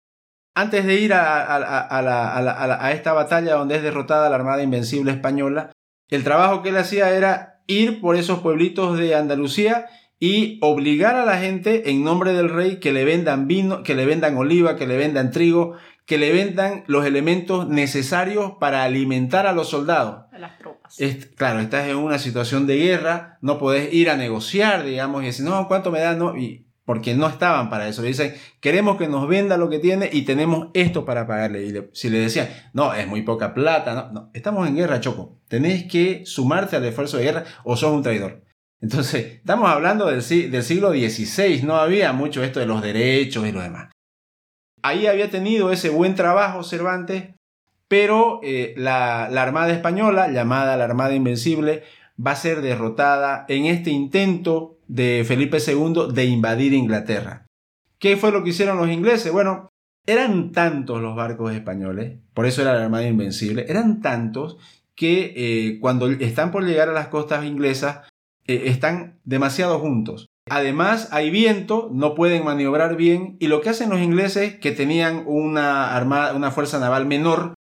Antes 0.54 0.85
de 0.85 1.00
ir 1.00 1.14
a, 1.14 2.92
esta 2.92 3.14
batalla 3.14 3.54
donde 3.54 3.76
es 3.76 3.83
derrotada 3.83 4.28
la 4.28 4.37
Armada 4.37 4.62
Invencible 4.62 5.11
española, 5.11 5.73
el 6.11 6.23
trabajo 6.23 6.62
que 6.62 6.68
él 6.68 6.76
hacía 6.76 7.16
era 7.16 7.62
ir 7.66 8.02
por 8.02 8.14
esos 8.16 8.40
pueblitos 8.40 8.99
de 8.99 9.14
Andalucía 9.14 9.87
y 10.18 10.58
obligar 10.62 11.16
a 11.16 11.25
la 11.25 11.38
gente 11.38 11.90
en 11.90 12.02
nombre 12.02 12.32
del 12.32 12.49
rey 12.49 12.80
que 12.80 12.92
le 12.92 13.04
vendan 13.04 13.46
vino, 13.46 13.82
que 13.82 13.94
le 13.94 14.06
vendan 14.06 14.37
oliva, 14.37 14.76
que 14.76 14.87
le 14.87 14.96
vendan 14.96 15.30
trigo, 15.30 15.76
que 16.06 16.18
le 16.18 16.32
vendan 16.32 16.85
los 16.87 17.04
elementos 17.04 17.68
necesarios 17.68 18.52
para 18.58 18.85
alimentar 18.85 19.46
a 19.46 19.52
los 19.52 19.68
soldados. 19.68 20.25
A 20.32 20.38
las 20.38 20.56
tropas. 20.58 20.96
claro, 21.37 21.61
estás 21.61 21.88
en 21.88 21.96
una 21.96 22.18
situación 22.18 22.66
de 22.66 22.76
guerra, 22.76 23.38
no 23.42 23.58
podés 23.58 23.92
ir 23.92 24.08
a 24.08 24.16
negociar, 24.16 24.85
digamos, 24.85 25.23
y 25.23 25.26
decir, 25.26 25.44
no, 25.44 25.66
¿cuánto 25.68 25.90
me 25.90 26.00
da? 26.00 26.14
No, 26.14 26.37
y, 26.37 26.66
porque 26.85 27.14
no 27.14 27.26
estaban 27.26 27.68
para 27.68 27.88
eso. 27.88 28.00
Le 28.00 28.08
dicen, 28.08 28.35
queremos 28.61 28.96
que 28.96 29.08
nos 29.08 29.28
venda 29.28 29.56
lo 29.56 29.68
que 29.68 29.80
tiene 29.80 30.08
y 30.11 30.23
tenemos 30.23 30.68
esto 30.73 31.04
para 31.04 31.26
pagarle. 31.26 31.66
Y 31.66 31.75
si 31.92 32.08
le 32.08 32.20
decían, 32.20 32.49
no, 32.73 32.94
es 32.94 33.08
muy 33.08 33.23
poca 33.23 33.52
plata, 33.52 33.94
no, 33.94 34.12
no, 34.12 34.30
estamos 34.32 34.66
en 34.68 34.76
guerra, 34.76 35.00
Choco. 35.00 35.37
Tenés 35.49 35.90
que 35.90 36.25
sumarte 36.25 36.76
al 36.76 36.85
esfuerzo 36.85 37.16
de 37.16 37.25
guerra 37.25 37.44
o 37.64 37.76
sos 37.76 37.92
un 37.92 38.02
traidor. 38.02 38.46
Entonces, 38.80 39.37
estamos 39.37 39.71
hablando 39.71 40.06
del, 40.06 40.23
siglo 40.23 40.90
XVI, 40.90 41.62
no 41.62 41.76
había 41.76 42.12
mucho 42.12 42.42
esto 42.42 42.61
de 42.61 42.66
los 42.66 42.83
derechos 42.83 43.47
y 43.47 43.52
lo 43.52 43.61
demás. 43.61 43.90
Ahí 44.83 45.06
había 45.06 45.30
tenido 45.30 45.73
ese 45.73 45.88
buen 45.88 46.14
trabajo 46.14 46.62
Cervantes, 46.62 47.35
pero 47.88 48.40
eh, 48.42 48.75
la, 48.76 49.28
la 49.30 49.42
Armada 49.42 49.73
Española, 49.73 50.28
llamada 50.28 50.76
la 50.76 50.85
Armada 50.85 51.14
Invencible, 51.14 51.85
va 52.25 52.33
a 52.33 52.37
ser 52.37 52.61
derrotada 52.61 53.45
en 53.49 53.66
este 53.66 53.90
intento 53.90 54.78
de 54.88 55.25
Felipe 55.26 55.59
II 55.59 56.12
de 56.12 56.25
invadir 56.26 56.73
Inglaterra. 56.73 57.47
¿Qué 57.99 58.16
fue 58.16 58.30
lo 58.30 58.45
que 58.45 58.50
hicieron 58.50 58.76
los 58.76 58.88
ingleses? 58.88 59.33
Bueno, 59.33 59.71
eran 60.06 60.52
tantos 60.52 61.00
los 61.00 61.16
barcos 61.16 61.52
españoles, 61.52 62.18
por 62.35 62.47
eso 62.47 62.62
era 62.62 62.75
la 62.75 62.85
Armada 62.85 63.06
Invencible, 63.06 63.66
eran 63.68 64.00
tantos 64.00 64.59
que 64.95 65.35
eh, 65.37 65.78
cuando 65.80 66.09
están 66.09 66.52
por 66.52 66.64
llegar 66.64 66.88
a 66.88 66.92
las 66.92 67.09
costas 67.09 67.45
inglesas, 67.45 68.09
eh, 68.47 68.65
están 68.67 69.21
demasiado 69.25 69.79
juntos. 69.79 70.29
Además, 70.49 71.09
hay 71.11 71.31
viento, 71.31 71.91
no 71.93 72.15
pueden 72.15 72.45
maniobrar 72.45 72.97
bien 72.97 73.37
y 73.41 73.49
lo 73.49 73.61
que 73.61 73.71
hacen 73.71 73.91
los 73.91 74.00
ingleses, 74.00 74.57
que 74.61 74.71
tenían 74.71 75.25
una, 75.26 75.97
armada, 75.97 76.35
una 76.35 76.53
fuerza 76.53 76.79
naval 76.79 77.07
menor, 77.07 77.55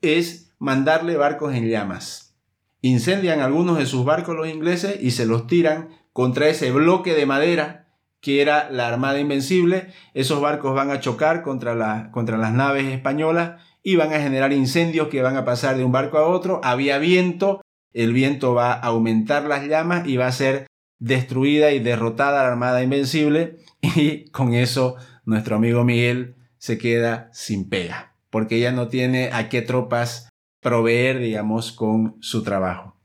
es 0.00 0.52
mandarle 0.58 1.16
barcos 1.16 1.54
en 1.54 1.68
llamas. 1.68 2.36
Incendian 2.80 3.40
algunos 3.40 3.78
de 3.78 3.86
sus 3.86 4.04
barcos 4.04 4.34
los 4.34 4.48
ingleses 4.48 4.98
y 5.00 5.12
se 5.12 5.24
los 5.24 5.46
tiran 5.46 5.90
contra 6.12 6.48
ese 6.48 6.72
bloque 6.72 7.14
de 7.14 7.26
madera 7.26 7.82
que 8.22 8.40
era 8.40 8.70
la 8.70 8.88
Armada 8.88 9.20
Invencible. 9.20 9.88
Esos 10.14 10.40
barcos 10.40 10.74
van 10.74 10.90
a 10.90 11.00
chocar 11.00 11.42
contra, 11.42 12.10
contra 12.10 12.38
las 12.38 12.52
naves 12.52 12.86
españolas 12.86 13.60
y 13.82 13.96
van 13.96 14.14
a 14.14 14.20
generar 14.20 14.52
incendios 14.52 15.08
que 15.08 15.22
van 15.22 15.36
a 15.36 15.44
pasar 15.44 15.76
de 15.76 15.84
un 15.84 15.92
barco 15.92 16.18
a 16.18 16.28
otro. 16.28 16.60
Había 16.62 16.98
viento, 16.98 17.60
el 17.94 18.12
viento 18.12 18.54
va 18.54 18.72
a 18.72 18.80
aumentar 18.80 19.44
las 19.44 19.66
llamas 19.66 20.06
y 20.06 20.16
va 20.16 20.26
a 20.26 20.32
ser 20.32 20.66
destruida 20.98 21.72
y 21.72 21.80
derrotada 21.80 22.42
la 22.42 22.48
Armada 22.48 22.82
Invencible 22.82 23.56
y 23.80 24.30
con 24.30 24.54
eso 24.54 24.96
nuestro 25.24 25.56
amigo 25.56 25.84
Miguel 25.84 26.36
se 26.58 26.78
queda 26.78 27.28
sin 27.32 27.68
pega, 27.68 28.14
porque 28.30 28.60
ya 28.60 28.72
no 28.72 28.88
tiene 28.88 29.30
a 29.32 29.48
qué 29.48 29.62
tropas 29.62 30.28
proveer, 30.60 31.18
digamos, 31.18 31.72
con 31.72 32.16
su 32.20 32.44
trabajo. 32.44 32.96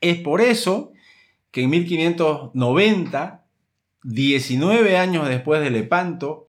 Es 0.00 0.18
por 0.18 0.40
eso 0.40 0.92
que 1.50 1.62
en 1.62 1.70
1590, 1.70 3.44
19 4.04 4.96
años 4.96 5.28
después 5.28 5.60
de 5.62 5.70
Lepanto, 5.70 6.46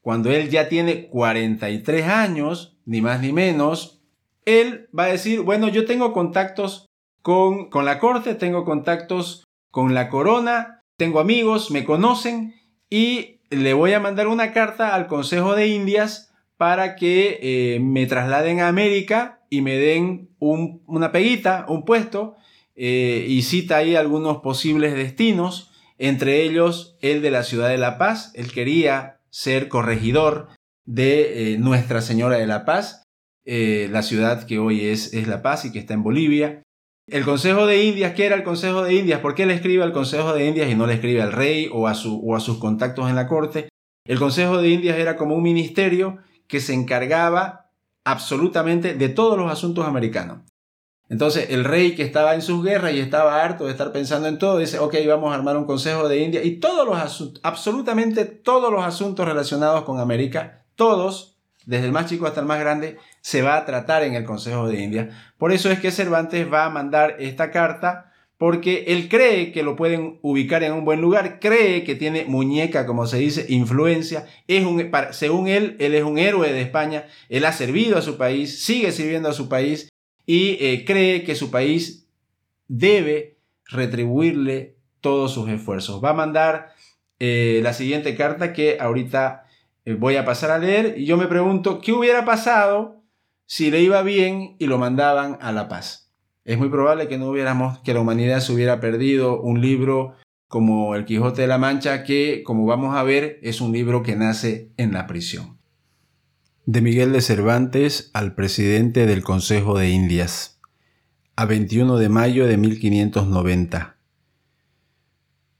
cuando 0.00 0.30
él 0.30 0.48
ya 0.48 0.68
tiene 0.68 1.08
43 1.08 2.06
años, 2.06 2.78
ni 2.86 3.00
más 3.00 3.20
ni 3.20 3.32
menos, 3.32 4.00
él 4.44 4.88
va 4.96 5.04
a 5.04 5.12
decir, 5.12 5.40
bueno, 5.40 5.68
yo 5.68 5.86
tengo 5.86 6.12
contactos 6.12 6.86
con, 7.24 7.70
la 7.86 7.98
corte, 8.00 8.34
tengo 8.34 8.66
contactos 8.66 9.44
con 9.70 9.94
la 9.94 10.10
corona, 10.10 10.82
tengo 10.98 11.20
amigos, 11.20 11.70
me 11.70 11.82
conocen 11.82 12.54
y 12.90 13.40
le 13.48 13.72
voy 13.72 13.94
a 13.94 14.00
mandar 14.00 14.28
una 14.28 14.52
carta 14.52 14.94
al 14.94 15.06
Consejo 15.06 15.54
de 15.54 15.68
Indias 15.68 16.34
para 16.58 16.96
que 16.96 17.38
eh, 17.40 17.80
me 17.80 18.04
trasladen 18.04 18.60
a 18.60 18.68
América 18.68 19.40
y 19.48 19.62
me 19.62 19.78
den 19.78 20.36
una 20.38 21.12
peguita, 21.12 21.64
un 21.66 21.86
puesto, 21.86 22.36
eh, 22.76 23.24
y 23.26 23.40
cita 23.40 23.78
ahí 23.78 23.96
algunos 23.96 24.42
posibles 24.42 24.94
destinos, 24.94 25.72
entre 25.96 26.42
ellos 26.42 26.98
el 27.00 27.22
de 27.22 27.30
la 27.30 27.42
ciudad 27.42 27.70
de 27.70 27.78
La 27.78 27.96
Paz. 27.96 28.32
Él 28.34 28.52
quería 28.52 29.20
ser 29.30 29.68
corregidor 29.68 30.48
de 30.84 31.54
eh, 31.54 31.58
Nuestra 31.58 32.02
Señora 32.02 32.36
de 32.36 32.46
la 32.46 32.66
Paz, 32.66 33.02
la 33.46 34.02
ciudad 34.02 34.46
que 34.46 34.58
hoy 34.58 34.84
es, 34.84 35.14
es 35.14 35.26
La 35.26 35.40
Paz 35.40 35.64
y 35.64 35.72
que 35.72 35.78
está 35.78 35.94
en 35.94 36.02
Bolivia. 36.02 36.63
El 37.06 37.26
Consejo 37.26 37.66
de 37.66 37.84
Indias, 37.84 38.14
¿qué 38.14 38.24
era 38.24 38.34
el 38.34 38.42
Consejo 38.42 38.82
de 38.82 38.94
Indias? 38.94 39.20
¿Por 39.20 39.34
qué 39.34 39.44
le 39.44 39.52
escribe 39.52 39.82
al 39.82 39.92
Consejo 39.92 40.32
de 40.32 40.46
Indias 40.46 40.70
y 40.70 40.74
no 40.74 40.86
le 40.86 40.94
escribe 40.94 41.20
al 41.20 41.32
rey 41.32 41.68
o 41.70 41.86
a, 41.86 41.94
sus 41.94 42.58
contactos 42.58 43.10
en 43.10 43.16
la 43.16 43.28
corte? 43.28 43.68
El 44.06 44.18
Consejo 44.18 44.56
de 44.56 44.70
Indias 44.70 44.96
era 44.96 45.16
como 45.16 45.34
un 45.34 45.42
ministerio 45.42 46.16
que 46.46 46.60
se 46.60 46.72
encargaba 46.72 47.70
absolutamente 48.04 48.94
de 48.94 49.10
todos 49.10 49.36
los 49.36 49.52
asuntos 49.52 49.86
americanos. 49.86 50.38
Entonces 51.10 51.50
el 51.50 51.64
rey 51.64 51.94
que 51.94 52.04
estaba 52.04 52.34
en 52.34 52.40
sus 52.40 52.64
guerras 52.64 52.94
y 52.94 53.00
estaba 53.00 53.44
harto 53.44 53.66
de 53.66 53.72
estar 53.72 53.92
pensando 53.92 54.26
en 54.26 54.38
todo, 54.38 54.56
dice, 54.56 54.78
ok, 54.78 54.94
vamos 55.06 55.30
a 55.30 55.34
armar 55.34 55.58
un 55.58 55.66
Consejo 55.66 56.08
de 56.08 56.20
Indias 56.20 56.46
y 56.46 56.58
todos 56.58 56.86
los 56.86 56.96
asuntos, 56.96 57.38
absolutamente 57.44 58.24
todos 58.24 58.72
los 58.72 58.82
asuntos 58.82 59.26
relacionados 59.26 59.84
con 59.84 60.00
América, 60.00 60.64
todos, 60.74 61.33
desde 61.66 61.86
el 61.86 61.92
más 61.92 62.06
chico 62.06 62.26
hasta 62.26 62.40
el 62.40 62.46
más 62.46 62.60
grande, 62.60 62.98
se 63.20 63.42
va 63.42 63.56
a 63.56 63.64
tratar 63.64 64.02
en 64.02 64.14
el 64.14 64.24
Consejo 64.24 64.68
de 64.68 64.82
India. 64.82 65.32
Por 65.38 65.52
eso 65.52 65.70
es 65.70 65.80
que 65.80 65.90
Cervantes 65.90 66.52
va 66.52 66.64
a 66.64 66.70
mandar 66.70 67.16
esta 67.18 67.50
carta 67.50 68.12
porque 68.36 68.84
él 68.88 69.08
cree 69.08 69.52
que 69.52 69.62
lo 69.62 69.76
pueden 69.76 70.18
ubicar 70.22 70.62
en 70.64 70.72
un 70.72 70.84
buen 70.84 71.00
lugar, 71.00 71.38
cree 71.40 71.84
que 71.84 71.94
tiene 71.94 72.24
muñeca, 72.24 72.84
como 72.84 73.06
se 73.06 73.18
dice, 73.18 73.46
influencia, 73.48 74.26
es 74.48 74.64
un, 74.64 74.90
según 75.12 75.48
él, 75.48 75.76
él 75.78 75.94
es 75.94 76.02
un 76.02 76.18
héroe 76.18 76.52
de 76.52 76.60
España, 76.60 77.06
él 77.28 77.44
ha 77.44 77.52
servido 77.52 77.96
a 77.96 78.02
su 78.02 78.16
país, 78.16 78.64
sigue 78.64 78.92
sirviendo 78.92 79.28
a 79.28 79.34
su 79.34 79.48
país 79.48 79.88
y 80.26 80.56
eh, 80.60 80.84
cree 80.84 81.22
que 81.22 81.36
su 81.36 81.50
país 81.50 82.08
debe 82.66 83.38
retribuirle 83.66 84.76
todos 85.00 85.32
sus 85.32 85.48
esfuerzos. 85.48 86.02
Va 86.02 86.10
a 86.10 86.14
mandar 86.14 86.74
eh, 87.20 87.60
la 87.62 87.72
siguiente 87.72 88.16
carta 88.16 88.52
que 88.52 88.78
ahorita 88.80 89.43
voy 89.86 90.16
a 90.16 90.24
pasar 90.24 90.50
a 90.50 90.58
leer 90.58 90.94
y 90.98 91.06
yo 91.06 91.16
me 91.16 91.26
pregunto, 91.26 91.80
¿qué 91.80 91.92
hubiera 91.92 92.24
pasado 92.24 93.04
si 93.46 93.70
le 93.70 93.82
iba 93.82 94.02
bien 94.02 94.56
y 94.58 94.66
lo 94.66 94.78
mandaban 94.78 95.38
a 95.40 95.52
la 95.52 95.68
paz. 95.68 96.12
Es 96.44 96.58
muy 96.58 96.68
probable 96.68 97.08
que 97.08 97.18
no 97.18 97.28
hubiéramos, 97.28 97.78
que 97.80 97.94
la 97.94 98.00
humanidad 98.00 98.40
se 98.40 98.52
hubiera 98.52 98.80
perdido 98.80 99.40
un 99.40 99.60
libro 99.60 100.14
como 100.48 100.94
El 100.94 101.04
Quijote 101.04 101.42
de 101.42 101.48
la 101.48 101.58
Mancha, 101.58 102.04
que, 102.04 102.42
como 102.44 102.66
vamos 102.66 102.94
a 102.94 103.02
ver, 103.02 103.38
es 103.42 103.60
un 103.60 103.72
libro 103.72 104.02
que 104.02 104.14
nace 104.16 104.70
en 104.76 104.92
la 104.92 105.06
prisión. 105.06 105.58
De 106.66 106.80
Miguel 106.80 107.12
de 107.12 107.20
Cervantes 107.20 108.10
al 108.14 108.34
presidente 108.34 109.06
del 109.06 109.22
Consejo 109.22 109.78
de 109.78 109.90
Indias, 109.90 110.60
a 111.36 111.44
21 111.46 111.96
de 111.96 112.08
mayo 112.08 112.46
de 112.46 112.56
1590. 112.56 113.93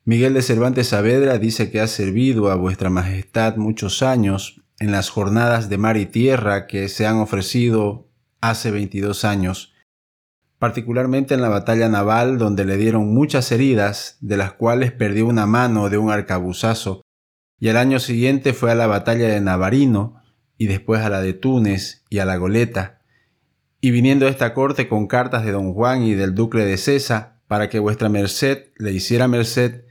Miguel 0.07 0.35
de 0.35 0.43
Cervantes 0.43 0.89
Saavedra 0.89 1.39
dice 1.39 1.71
que 1.71 1.81
ha 1.81 1.87
servido 1.87 2.51
a 2.51 2.57
vuestra 2.57 2.91
majestad 2.91 3.57
muchos 3.57 4.03
años 4.03 4.61
en 4.79 4.93
las 4.93 5.09
jornadas 5.09 5.71
de 5.71 5.79
mar 5.79 5.97
y 5.97 6.05
tierra 6.05 6.67
que 6.67 6.91
se 6.91 7.07
han 7.07 7.17
ofrecido 7.17 8.11
hace 8.43 8.71
22 8.71 9.25
años, 9.25 9.73
particularmente 10.59 11.33
en 11.33 11.41
la 11.41 11.49
batalla 11.49 11.89
naval 11.89 12.37
donde 12.37 12.67
le 12.67 12.77
dieron 12.77 13.15
muchas 13.15 13.51
heridas, 13.51 14.19
de 14.21 14.37
las 14.37 14.53
cuales 14.53 14.93
perdió 14.93 15.27
una 15.27 15.47
mano 15.47 15.89
de 15.89 15.97
un 15.97 16.11
arcabuzazo, 16.11 17.01
y 17.59 17.71
al 17.71 17.79
año 17.79 17.99
siguiente 17.99 18.53
fue 18.53 18.73
a 18.73 18.75
la 18.75 18.87
batalla 18.87 19.29
de 19.29 19.41
Navarino, 19.41 20.21
y 20.59 20.67
después 20.67 21.01
a 21.01 21.09
la 21.09 21.23
de 21.23 21.33
Túnez 21.33 22.05
y 22.11 22.19
a 22.19 22.27
la 22.27 22.37
Goleta, 22.37 23.01
y 23.81 23.91
viniendo 23.91 24.27
a 24.27 24.31
esta 24.31 24.53
corte 24.53 24.87
con 24.87 25.07
cartas 25.07 25.47
de 25.47 25.53
don 25.53 25.73
Juan 25.73 26.03
y 26.03 26.13
del 26.13 26.35
duque 26.35 26.59
de 26.59 26.77
César, 26.77 27.41
para 27.47 27.71
que 27.71 27.79
vuestra 27.79 28.11
merced 28.11 28.67
le 28.77 28.93
hiciera 28.93 29.29
merced, 29.29 29.84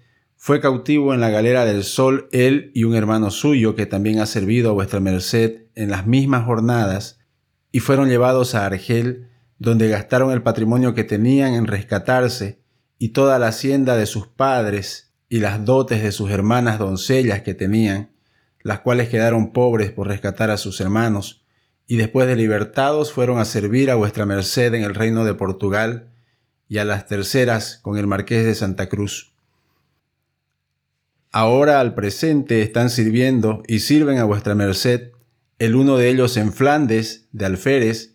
fue 0.45 0.59
cautivo 0.59 1.13
en 1.13 1.21
la 1.21 1.29
galera 1.29 1.63
del 1.63 1.85
sol 1.85 2.27
él 2.33 2.69
y 2.73 2.83
un 2.83 2.95
hermano 2.95 3.31
suyo 3.31 3.75
que 3.75 3.85
también 3.85 4.19
ha 4.19 4.25
servido 4.25 4.71
a 4.71 4.73
vuestra 4.73 5.00
merced 5.00 5.67
en 5.73 5.89
las 5.89 6.05
mismas 6.05 6.45
jornadas, 6.45 7.17
y 7.71 7.79
fueron 7.79 8.09
llevados 8.09 8.53
a 8.53 8.65
Argel, 8.65 9.29
donde 9.57 9.88
gastaron 9.88 10.33
el 10.33 10.43
patrimonio 10.43 10.93
que 10.93 11.05
tenían 11.05 11.53
en 11.53 11.65
rescatarse, 11.65 12.59
y 13.00 13.13
toda 13.13 13.39
la 13.39 13.47
hacienda 13.47 13.95
de 13.95 14.05
sus 14.05 14.27
padres, 14.27 15.13
y 15.29 15.39
las 15.39 15.63
dotes 15.63 16.03
de 16.03 16.12
sus 16.12 16.29
hermanas 16.29 16.77
doncellas 16.77 17.41
que 17.41 17.53
tenían, 17.53 18.12
las 18.63 18.81
cuales 18.81 19.07
quedaron 19.07 19.53
pobres 19.53 19.91
por 19.91 20.09
rescatar 20.09 20.51
a 20.51 20.57
sus 20.57 20.81
hermanos, 20.81 21.45
y 21.88 21.95
después 21.95 22.27
de 22.27 22.35
libertados 22.35 23.13
fueron 23.13 23.39
a 23.39 23.45
servir 23.45 23.89
a 23.89 23.95
vuestra 23.95 24.25
merced 24.25 24.73
en 24.73 24.83
el 24.83 24.93
reino 24.93 25.23
de 25.23 25.35
Portugal, 25.35 26.12
y 26.67 26.79
a 26.79 26.83
las 26.83 27.07
terceras 27.07 27.79
con 27.81 27.97
el 27.97 28.07
marqués 28.07 28.43
de 28.43 28.55
Santa 28.55 28.89
Cruz. 28.89 29.32
Ahora 31.35 31.79
al 31.79 31.95
presente 31.95 32.61
están 32.61 32.91
sirviendo 32.91 33.63
y 33.67 33.79
sirven 33.79 34.19
a 34.19 34.23
vuestra 34.23 34.53
merced, 34.53 35.13
el 35.57 35.75
uno 35.75 35.97
de 35.97 36.09
ellos 36.09 36.37
en 36.37 36.53
Flandes, 36.53 37.27
de 37.31 37.47
Alférez, 37.47 38.13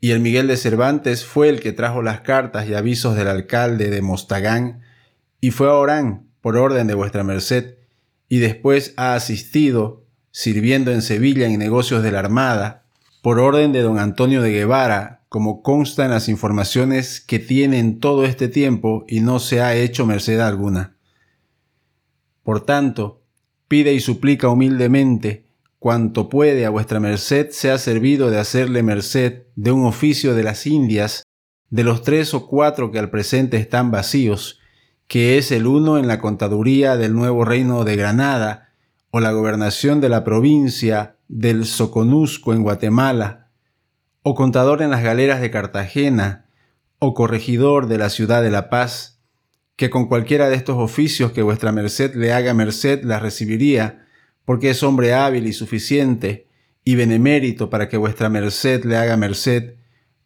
y 0.00 0.12
el 0.12 0.20
Miguel 0.20 0.46
de 0.46 0.56
Cervantes 0.56 1.24
fue 1.24 1.48
el 1.48 1.58
que 1.58 1.72
trajo 1.72 2.02
las 2.02 2.20
cartas 2.20 2.68
y 2.68 2.74
avisos 2.74 3.16
del 3.16 3.26
alcalde 3.26 3.90
de 3.90 4.00
Mostagán, 4.00 4.82
y 5.40 5.50
fue 5.50 5.66
a 5.66 5.72
Orán 5.72 6.28
por 6.40 6.56
orden 6.56 6.86
de 6.86 6.94
vuestra 6.94 7.24
merced, 7.24 7.78
y 8.28 8.38
después 8.38 8.94
ha 8.96 9.16
asistido, 9.16 10.04
sirviendo 10.30 10.92
en 10.92 11.02
Sevilla 11.02 11.46
en 11.48 11.58
negocios 11.58 12.04
de 12.04 12.12
la 12.12 12.20
Armada, 12.20 12.84
por 13.22 13.40
orden 13.40 13.72
de 13.72 13.82
don 13.82 13.98
Antonio 13.98 14.40
de 14.40 14.52
Guevara, 14.52 15.24
como 15.28 15.62
consta 15.62 16.04
en 16.04 16.12
las 16.12 16.28
informaciones 16.28 17.20
que 17.20 17.40
tiene 17.40 17.80
en 17.80 17.98
todo 17.98 18.24
este 18.24 18.46
tiempo 18.46 19.04
y 19.08 19.18
no 19.18 19.40
se 19.40 19.62
ha 19.62 19.74
hecho 19.74 20.06
merced 20.06 20.38
alguna. 20.38 20.95
Por 22.46 22.60
tanto, 22.60 23.24
pide 23.66 23.92
y 23.92 23.98
suplica 23.98 24.48
humildemente 24.48 25.46
cuanto 25.80 26.28
puede 26.28 26.64
a 26.64 26.70
vuestra 26.70 27.00
merced 27.00 27.50
sea 27.50 27.76
servido 27.76 28.30
de 28.30 28.38
hacerle 28.38 28.84
merced 28.84 29.46
de 29.56 29.72
un 29.72 29.84
oficio 29.84 30.32
de 30.32 30.44
las 30.44 30.64
Indias, 30.64 31.24
de 31.70 31.82
los 31.82 32.02
tres 32.02 32.34
o 32.34 32.46
cuatro 32.46 32.92
que 32.92 33.00
al 33.00 33.10
presente 33.10 33.56
están 33.56 33.90
vacíos, 33.90 34.60
que 35.08 35.38
es 35.38 35.50
el 35.50 35.66
uno 35.66 35.98
en 35.98 36.06
la 36.06 36.20
contaduría 36.20 36.96
del 36.96 37.14
nuevo 37.14 37.44
reino 37.44 37.82
de 37.82 37.96
Granada, 37.96 38.68
o 39.10 39.18
la 39.18 39.32
gobernación 39.32 40.00
de 40.00 40.08
la 40.08 40.22
provincia 40.22 41.16
del 41.26 41.64
Soconusco 41.64 42.52
en 42.52 42.62
Guatemala, 42.62 43.48
o 44.22 44.36
contador 44.36 44.82
en 44.82 44.90
las 44.90 45.02
galeras 45.02 45.40
de 45.40 45.50
Cartagena, 45.50 46.46
o 47.00 47.12
corregidor 47.12 47.88
de 47.88 47.98
la 47.98 48.08
ciudad 48.08 48.40
de 48.40 48.52
La 48.52 48.70
Paz, 48.70 49.15
que 49.76 49.90
con 49.90 50.06
cualquiera 50.06 50.48
de 50.48 50.56
estos 50.56 50.76
oficios 50.78 51.32
que 51.32 51.42
vuestra 51.42 51.70
merced 51.70 52.14
le 52.14 52.32
haga 52.32 52.54
merced 52.54 53.04
la 53.04 53.20
recibiría, 53.20 54.06
porque 54.44 54.70
es 54.70 54.82
hombre 54.82 55.14
hábil 55.14 55.46
y 55.46 55.52
suficiente, 55.52 56.46
y 56.82 56.94
benemérito 56.94 57.68
para 57.68 57.88
que 57.88 57.96
vuestra 57.96 58.28
merced 58.28 58.84
le 58.84 58.96
haga 58.96 59.16
merced, 59.16 59.74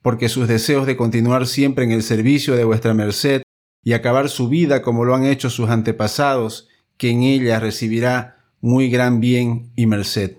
porque 0.03 0.29
sus 0.29 0.47
deseos 0.47 0.87
de 0.87 0.97
continuar 0.97 1.47
siempre 1.47 1.85
en 1.85 1.91
el 1.91 2.03
servicio 2.03 2.55
de 2.55 2.65
vuestra 2.65 2.95
merced 2.95 3.43
y 3.83 3.93
acabar 3.95 4.29
su 4.29 4.49
vida 4.49 4.83
como 4.83 5.05
lo 5.05 5.15
han 5.15 5.25
hecho 5.25 5.51
sus 5.51 5.71
antepasados, 5.71 6.69
que 6.97 7.11
en 7.11 7.23
ella 7.23 7.61
recibirá 7.61 8.45
muy 8.61 8.91
gran 8.91 9.21
bien 9.21 9.73
y 9.75 9.87
merced. 9.87 10.37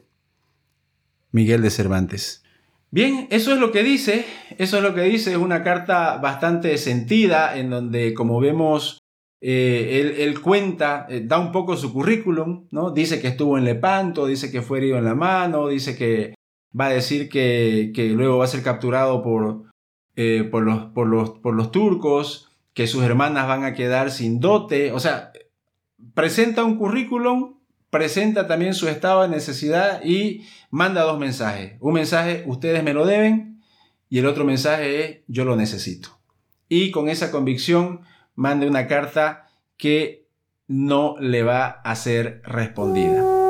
Miguel 1.31 1.61
de 1.61 1.71
Cervantes. 1.71 2.43
Bien, 2.91 3.27
eso 3.31 3.53
es 3.53 3.59
lo 3.59 3.71
que 3.71 3.83
dice, 3.83 4.25
eso 4.57 4.77
es 4.77 4.83
lo 4.83 4.93
que 4.93 5.03
dice, 5.03 5.31
es 5.31 5.37
una 5.37 5.63
carta 5.63 6.17
bastante 6.17 6.77
sentida 6.77 7.57
en 7.57 7.69
donde, 7.69 8.13
como 8.13 8.39
vemos, 8.39 9.00
eh, 9.43 10.15
él, 10.19 10.39
cuenta, 10.39 11.07
eh, 11.09 11.23
da 11.25 11.39
un 11.39 11.51
poco 11.51 11.75
su 11.75 11.91
currículum, 11.91 12.67
¿no? 12.69 12.91
Dice 12.91 13.19
que 13.19 13.27
estuvo 13.27 13.57
en 13.57 13.65
Lepanto, 13.65 14.27
dice 14.27 14.51
que 14.51 14.61
fue 14.61 14.77
herido 14.77 14.99
en 14.99 15.05
la 15.05 15.15
mano, 15.15 15.67
dice 15.67 15.97
que 15.97 16.35
va 16.79 16.85
a 16.85 16.89
decir 16.89 17.27
que, 17.27 17.91
luego 18.15 18.37
va 18.37 18.45
a 18.45 18.47
ser 18.47 18.61
capturado 18.61 19.23
por, 19.23 19.63
eh, 20.15 20.47
por, 20.49 20.63
los, 20.63 20.89
por 20.91 21.55
los 21.55 21.71
turcos, 21.71 22.51
que 22.73 22.85
sus 22.85 23.03
hermanas 23.03 23.47
van 23.47 23.63
a 23.63 23.73
quedar 23.73 24.11
sin 24.11 24.39
dote, 24.39 24.91
o 24.91 24.99
sea, 24.99 25.31
presenta 26.13 26.63
un 26.63 26.77
currículum, 26.77 27.59
presenta 27.89 28.47
también 28.47 28.75
su 28.75 28.87
estado 28.87 29.23
de 29.23 29.29
necesidad 29.29 30.03
y 30.05 30.45
manda 30.69 31.01
dos 31.01 31.19
mensajes. 31.19 31.73
Un 31.79 31.93
mensaje, 31.93 32.43
ustedes 32.45 32.83
me 32.83 32.93
lo 32.93 33.05
deben, 33.07 33.61
y 34.07 34.19
el 34.19 34.27
otro 34.27 34.45
mensaje 34.45 35.03
es, 35.03 35.17
yo 35.27 35.45
lo 35.45 35.55
necesito. 35.55 36.09
Y 36.69 36.91
con 36.91 37.09
esa 37.09 37.31
convicción 37.31 38.01
manda 38.41 38.65
una 38.65 38.87
carta 38.87 39.51
que 39.77 40.25
no 40.67 41.15
le 41.19 41.43
va 41.43 41.67
a 41.67 41.95
ser 41.95 42.41
respondida. 42.43 43.40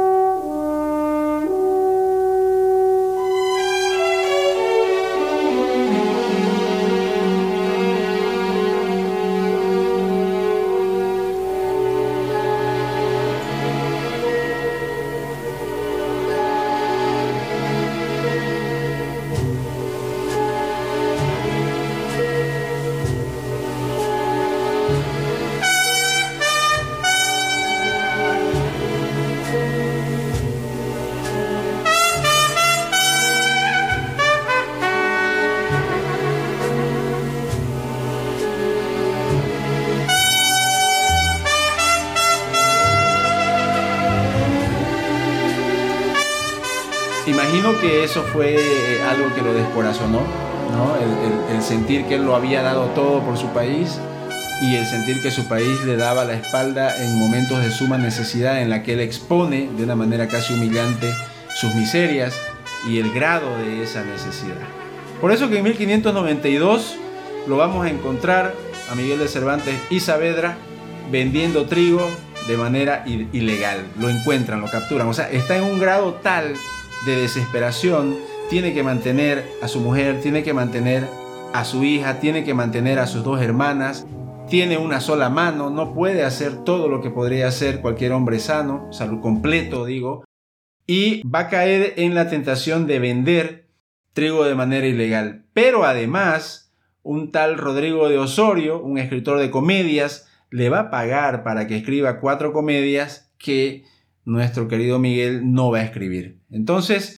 Que 47.82 48.04
eso 48.04 48.22
fue 48.22 48.58
algo 49.10 49.34
que 49.34 49.42
lo 49.42 49.54
descorazonó, 49.54 50.22
¿no? 50.72 50.96
El, 51.52 51.62
sentir 51.64 52.06
que 52.06 52.16
él 52.16 52.26
lo 52.26 52.36
había 52.36 52.62
dado 52.62 52.86
todo 52.96 53.22
por 53.22 53.38
su 53.38 53.48
país 53.48 54.00
y 54.64 54.76
el 54.76 54.86
sentir 54.86 55.22
que 55.22 55.30
su 55.30 55.48
país 55.48 55.84
le 55.86 55.96
daba 55.96 56.26
la 56.26 56.34
espalda 56.34 56.98
en 57.04 57.20
momentos 57.20 57.62
de 57.64 57.72
suma 57.72 57.98
necesidad 57.98 58.62
en 58.62 58.70
la 58.70 58.82
que 58.82 58.94
él 58.94 59.00
expone 59.00 59.70
de 59.78 59.84
una 59.84 59.96
manera 59.96 60.28
casi 60.28 60.54
humillante 60.54 61.14
sus 61.56 61.74
miserias 61.76 62.36
y 62.88 62.98
el 62.98 63.12
grado 63.12 63.58
de 63.60 63.84
esa 63.84 64.04
necesidad. 64.04 64.56
Por 65.20 65.32
eso 65.32 65.50
que 65.50 65.58
en 65.58 65.64
1592 65.64 66.96
lo 67.48 67.58
vamos 67.58 67.86
a 67.86 67.90
encontrar 67.90 68.56
a 68.92 68.96
Miguel 68.96 69.20
de 69.20 69.28
Cervantes 69.28 69.76
y 69.90 70.00
Saavedra 70.00 70.58
vendiendo 71.12 71.66
trigo 71.66 72.08
de 72.48 72.58
manera 72.58 73.04
ilegal. 73.06 73.86
Lo 74.00 74.10
encuentran, 74.10 74.62
lo 74.62 74.70
capturan. 74.70 75.08
O 75.08 75.14
sea, 75.14 75.30
está 75.30 75.58
en 75.58 75.64
un 75.64 75.80
grado 75.80 76.16
tal 76.16 76.56
de 77.06 77.16
desesperación, 77.16 78.18
tiene 78.50 78.74
que 78.74 78.84
mantener 78.84 79.46
a 79.62 79.68
su 79.68 79.80
mujer, 79.80 80.22
tiene 80.22 80.44
que 80.44 80.54
mantener 80.54 81.08
a 81.54 81.66
su 81.66 81.84
hija, 81.84 82.20
tiene 82.20 82.44
que 82.44 82.54
mantener 82.54 83.00
a 83.00 83.08
sus 83.08 83.24
dos 83.24 83.42
hermanas, 83.42 84.06
tiene 84.50 84.78
una 84.78 85.00
sola 85.00 85.30
mano, 85.30 85.70
no 85.70 85.94
puede 85.94 86.24
hacer 86.24 86.64
todo 86.64 86.90
lo 86.90 87.02
que 87.02 87.10
podría 87.10 87.48
hacer 87.48 87.82
cualquier 87.82 88.12
hombre 88.12 88.40
sano, 88.40 88.92
salud 88.92 89.22
completo 89.22 89.86
digo, 89.86 90.26
y 90.86 91.26
va 91.28 91.40
a 91.40 91.50
caer 91.50 91.94
en 91.98 92.16
la 92.16 92.30
tentación 92.30 92.86
de 92.88 93.00
vender 93.00 93.68
trigo 94.14 94.44
de 94.44 94.56
manera 94.56 94.88
ilegal. 94.88 95.46
Pero 95.54 95.86
además, 95.86 96.74
un 97.02 97.32
tal 97.32 97.58
Rodrigo 97.58 98.10
de 98.10 98.18
Osorio, 98.18 98.82
un 98.82 98.98
escritor 98.98 99.40
de 99.40 99.52
comedias, 99.52 100.28
le 100.50 100.70
va 100.70 100.80
a 100.80 100.90
pagar 100.90 101.44
para 101.44 101.66
que 101.68 101.78
escriba 101.78 102.20
cuatro 102.20 102.52
comedias 102.52 103.32
que 103.38 103.86
nuestro 104.26 104.68
querido 104.68 105.00
Miguel 105.00 105.54
no 105.54 105.72
va 105.72 105.80
a 105.80 105.84
escribir. 105.84 106.41
Entonces, 106.52 107.18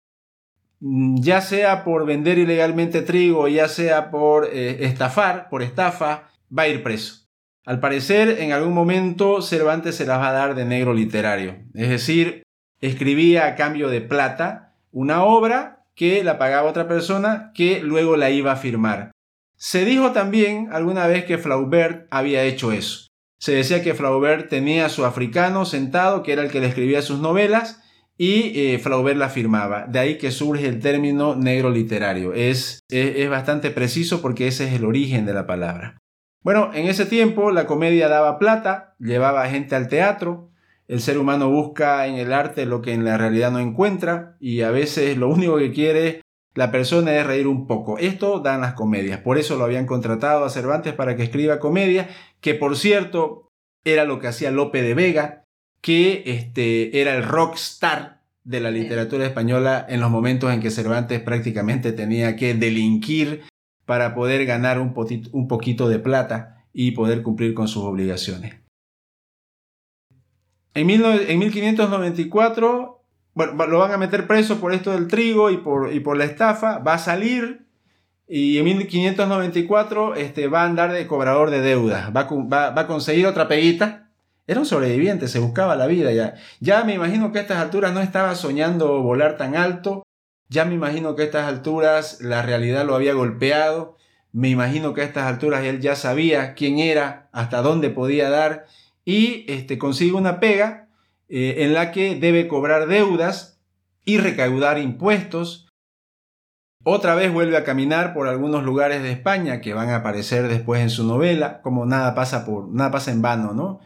mm, 0.79 1.21
ya 1.21 1.41
sea 1.41 1.83
por 1.83 2.05
vender 2.05 2.37
ilegalmente 2.37 3.01
trigo, 3.01 3.47
ya 3.47 3.67
sea 3.67 4.11
por 4.11 4.45
eh, 4.45 4.85
estafar, 4.85 5.49
por 5.49 5.61
estafa, 5.61 6.29
va 6.55 6.63
a 6.63 6.67
ir 6.67 6.83
preso. 6.83 7.23
Al 7.65 7.79
parecer, 7.79 8.41
en 8.41 8.51
algún 8.51 8.73
momento 8.73 9.41
Cervantes 9.41 9.95
se 9.95 10.05
las 10.05 10.19
va 10.19 10.29
a 10.29 10.33
dar 10.33 10.55
de 10.55 10.65
negro 10.65 10.93
literario. 10.93 11.57
Es 11.73 11.89
decir, 11.89 12.43
escribía 12.81 13.45
a 13.45 13.55
cambio 13.55 13.89
de 13.89 14.01
plata 14.01 14.75
una 14.91 15.23
obra 15.23 15.85
que 15.95 16.23
la 16.23 16.37
pagaba 16.37 16.69
otra 16.69 16.87
persona 16.87 17.51
que 17.53 17.81
luego 17.81 18.17
la 18.17 18.29
iba 18.29 18.51
a 18.51 18.57
firmar. 18.57 19.11
Se 19.55 19.85
dijo 19.85 20.11
también 20.11 20.69
alguna 20.71 21.07
vez 21.07 21.23
que 21.23 21.37
Flaubert 21.37 22.07
había 22.11 22.43
hecho 22.43 22.71
eso. 22.73 23.07
Se 23.37 23.53
decía 23.53 23.81
que 23.81 23.93
Flaubert 23.93 24.49
tenía 24.49 24.85
a 24.85 24.89
su 24.89 25.05
africano 25.05 25.65
sentado, 25.65 26.23
que 26.23 26.33
era 26.33 26.43
el 26.43 26.51
que 26.51 26.59
le 26.59 26.67
escribía 26.67 27.01
sus 27.01 27.19
novelas, 27.19 27.82
y 28.17 28.59
eh, 28.59 28.79
Flaubert 28.79 29.17
la 29.17 29.29
firmaba. 29.29 29.85
De 29.87 29.99
ahí 29.99 30.17
que 30.17 30.31
surge 30.31 30.67
el 30.67 30.79
término 30.79 31.35
negro 31.35 31.69
literario. 31.69 32.33
Es, 32.33 32.83
es, 32.89 33.29
bastante 33.29 33.71
preciso 33.71 34.21
porque 34.21 34.47
ese 34.47 34.67
es 34.67 34.73
el 34.73 34.85
origen 34.85 35.25
de 35.25 35.33
la 35.33 35.47
palabra. 35.47 35.97
Bueno, 36.41 36.71
en 36.73 36.87
ese 36.87 37.05
tiempo 37.05 37.51
la 37.51 37.65
comedia 37.65 38.09
daba 38.09 38.37
plata, 38.37 38.95
llevaba 38.99 39.47
gente 39.47 39.75
al 39.75 39.87
teatro, 39.87 40.51
el 40.87 40.99
ser 40.99 41.17
humano 41.17 41.49
busca 41.49 42.05
en 42.07 42.15
el 42.15 42.33
arte 42.33 42.65
lo 42.65 42.81
que 42.81 42.93
en 42.93 43.05
la 43.05 43.17
realidad 43.17 43.51
no 43.51 43.59
encuentra 43.59 44.35
y 44.39 44.61
a 44.61 44.71
veces 44.71 45.17
lo 45.17 45.29
único 45.29 45.57
que 45.57 45.71
quiere 45.71 46.21
la 46.53 46.69
persona 46.71 47.15
es 47.15 47.25
reír 47.25 47.47
un 47.47 47.65
poco. 47.65 47.97
Esto 47.97 48.39
dan 48.39 48.61
las 48.61 48.73
comedias. 48.73 49.19
Por 49.21 49.37
eso 49.37 49.57
lo 49.57 49.63
habían 49.63 49.87
contratado 49.87 50.45
a 50.45 50.49
Cervantes 50.49 50.93
para 50.93 51.15
que 51.15 51.23
escriba 51.23 51.59
comedia, 51.59 52.09
que 52.41 52.53
por 52.53 52.75
cierto 52.75 53.47
era 53.85 54.05
lo 54.05 54.19
que 54.19 54.27
hacía 54.27 54.51
Lope 54.51 54.81
de 54.81 54.93
Vega, 54.93 55.42
que 55.83 56.23
este, 56.25 57.01
era 57.01 57.13
el 57.13 57.23
rockstar 57.23 58.21
de 58.45 58.61
la 58.61 58.71
literatura 58.71 59.25
española 59.25 59.85
en 59.89 59.99
los 59.99 60.09
momentos 60.09 60.51
en 60.53 60.61
que 60.61 60.71
Cervantes 60.71 61.19
prácticamente 61.19 61.91
tenía 61.91 62.37
que 62.37 62.53
delinquir 62.53 63.43
para 63.85 64.15
poder 64.15 64.45
ganar 64.45 64.79
un, 64.79 64.93
potito- 64.93 65.29
un 65.33 65.49
poquito 65.49 65.89
de 65.89 65.99
plata 65.99 66.63
y 66.71 66.91
poder 66.91 67.21
cumplir 67.21 67.53
con 67.53 67.67
sus 67.67 67.83
obligaciones. 67.83 68.55
En, 70.73 70.87
19 70.87 71.31
en 71.31 71.39
1594, 71.39 73.03
bueno, 73.33 73.65
lo 73.67 73.79
van 73.79 73.91
a 73.91 73.97
meter 73.97 74.25
preso 74.25 74.59
por 74.61 74.73
esto 74.73 74.91
del 74.93 75.07
trigo 75.09 75.51
y 75.51 75.57
por, 75.57 75.93
y 75.93 75.99
por 75.99 76.15
la 76.17 76.23
estafa, 76.23 76.79
va 76.79 76.93
a 76.93 76.99
salir 76.99 77.65
y 78.27 78.57
en 78.57 78.63
1594 78.65 80.15
este, 80.15 80.47
va 80.47 80.61
a 80.61 80.65
andar 80.65 80.93
de 80.93 81.07
cobrador 81.07 81.49
de 81.49 81.59
deudas, 81.61 82.15
va 82.15 82.23
va- 82.23 82.69
va 82.69 82.81
a 82.83 82.87
conseguir 82.87 83.27
otra 83.27 83.49
peguita. 83.49 84.02
Era 84.45 84.59
un 84.59 84.65
sobreviviente, 84.65 85.27
se 85.27 85.39
buscaba 85.39 85.75
la 85.75 85.87
vida 85.87 86.11
ya. 86.11 86.35
Ya 86.59 86.83
me 86.83 86.93
imagino 86.93 87.31
que 87.31 87.39
a 87.39 87.41
estas 87.43 87.59
alturas 87.59 87.93
no 87.93 88.01
estaba 88.01 88.35
soñando 88.35 89.01
volar 89.01 89.37
tan 89.37 89.55
alto, 89.55 90.03
ya 90.49 90.65
me 90.65 90.75
imagino 90.75 91.15
que 91.15 91.23
a 91.23 91.25
estas 91.25 91.47
alturas 91.47 92.21
la 92.21 92.41
realidad 92.41 92.85
lo 92.85 92.95
había 92.95 93.13
golpeado, 93.13 93.97
me 94.33 94.49
imagino 94.49 94.93
que 94.93 95.01
a 95.01 95.05
estas 95.05 95.25
alturas 95.25 95.63
él 95.63 95.79
ya 95.79 95.95
sabía 95.95 96.55
quién 96.55 96.79
era, 96.79 97.29
hasta 97.31 97.61
dónde 97.61 97.89
podía 97.89 98.29
dar 98.29 98.65
y 99.05 99.45
este, 99.51 99.77
consigue 99.77 100.13
una 100.13 100.39
pega 100.39 100.89
eh, 101.29 101.55
en 101.59 101.73
la 101.73 101.91
que 101.91 102.15
debe 102.15 102.47
cobrar 102.47 102.87
deudas 102.87 103.59
y 104.05 104.17
recaudar 104.17 104.77
impuestos. 104.77 105.69
Otra 106.83 107.15
vez 107.15 107.31
vuelve 107.31 107.55
a 107.55 107.63
caminar 107.63 108.13
por 108.13 108.27
algunos 108.27 108.63
lugares 108.63 109.01
de 109.03 109.11
España 109.11 109.61
que 109.61 109.73
van 109.73 109.89
a 109.89 109.97
aparecer 109.97 110.49
después 110.49 110.81
en 110.81 110.89
su 110.89 111.05
novela, 111.05 111.61
como 111.61 111.85
nada 111.85 112.13
pasa 112.13 112.45
por 112.45 112.67
nada 112.67 112.91
pasa 112.91 113.11
en 113.11 113.21
vano, 113.21 113.53
¿no? 113.53 113.79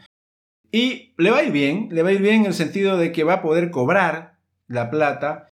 Y 0.70 1.14
le 1.16 1.30
va 1.30 1.38
a 1.38 1.42
ir 1.44 1.52
bien, 1.52 1.88
le 1.90 2.02
va 2.02 2.10
a 2.10 2.12
ir 2.12 2.20
bien 2.20 2.40
en 2.42 2.46
el 2.46 2.54
sentido 2.54 2.96
de 2.98 3.12
que 3.12 3.24
va 3.24 3.34
a 3.34 3.42
poder 3.42 3.70
cobrar 3.70 4.38
la 4.66 4.90
plata 4.90 5.46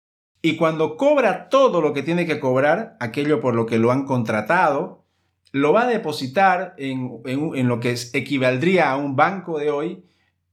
y 0.41 0.57
cuando 0.57 0.97
cobra 0.97 1.49
todo 1.49 1.81
lo 1.81 1.93
que 1.93 2.03
tiene 2.03 2.27
que 2.27 2.41
cobrar, 2.41 2.97
aquello 2.99 3.41
por 3.41 3.55
lo 3.55 3.67
que 3.67 3.79
lo 3.79 3.93
han 3.93 4.07
contratado, 4.07 5.05
lo 5.53 5.73
va 5.73 5.83
a 5.83 5.87
depositar 5.87 6.75
en, 6.79 7.21
en- 7.27 7.69
lo 7.69 7.79
que 7.79 7.91
es- 7.93 8.15
equivaldría 8.15 8.91
a 8.91 8.97
un 8.97 9.15
banco 9.15 9.59
de 9.59 9.71
hoy, 9.71 10.05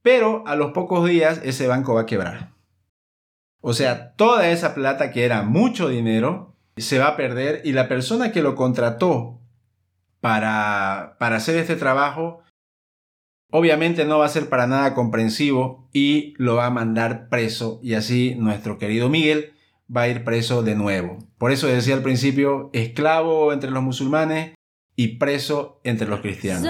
pero 0.02 0.43
a 0.45 0.56
los 0.56 0.72
pocos 0.74 1.08
días 1.08 1.41
ese 1.43 1.67
banco 1.67 1.93
va 1.95 2.02
a 2.02 2.06
quebrar. 2.06 2.52
O 3.62 3.74
sea, 3.74 4.13
toda 4.15 4.50
esa 4.50 4.76
plata 4.76 5.10
que 5.12 5.24
era 5.26 5.41
mucho 5.43 5.88
dinero 5.89 6.56
se 6.78 7.00
va 7.00 7.08
a 7.08 7.17
perder 7.17 7.62
y 7.63 7.72
la 7.72 7.88
persona 7.88 8.32
que 8.32 8.41
lo 8.41 8.56
contrató 8.56 9.39
para, 10.19 11.15
para 11.19 11.38
hacer 11.38 11.56
este 11.58 11.76
trabajo 11.76 12.41
obviamente 13.52 14.06
no 14.06 14.20
va 14.20 14.26
a 14.26 14.30
ser 14.30 14.50
para 14.50 14.68
nada 14.68 14.94
comprensivo 14.94 15.88
y 15.94 16.34
lo 16.38 16.56
va 16.56 16.68
a 16.68 16.72
mandar 16.72 17.30
preso 17.30 17.80
y 17.84 17.94
así 17.94 18.36
nuestro 18.36 18.78
querido 18.78 19.10
Miguel 19.10 19.54
va 19.96 20.04
a 20.04 20.08
ir 20.08 20.24
preso 20.24 20.62
de 20.64 20.76
nuevo. 20.76 21.18
Por 21.38 21.52
eso 21.52 21.68
decía 21.68 21.96
al 21.96 22.04
principio, 22.04 22.70
esclavo 22.74 23.54
entre 23.54 23.72
los 23.72 23.84
musulmanes 23.84 24.54
y 24.96 25.18
preso 25.18 25.80
entre 25.84 26.08
los 26.08 26.22
cristianos. 26.22 26.68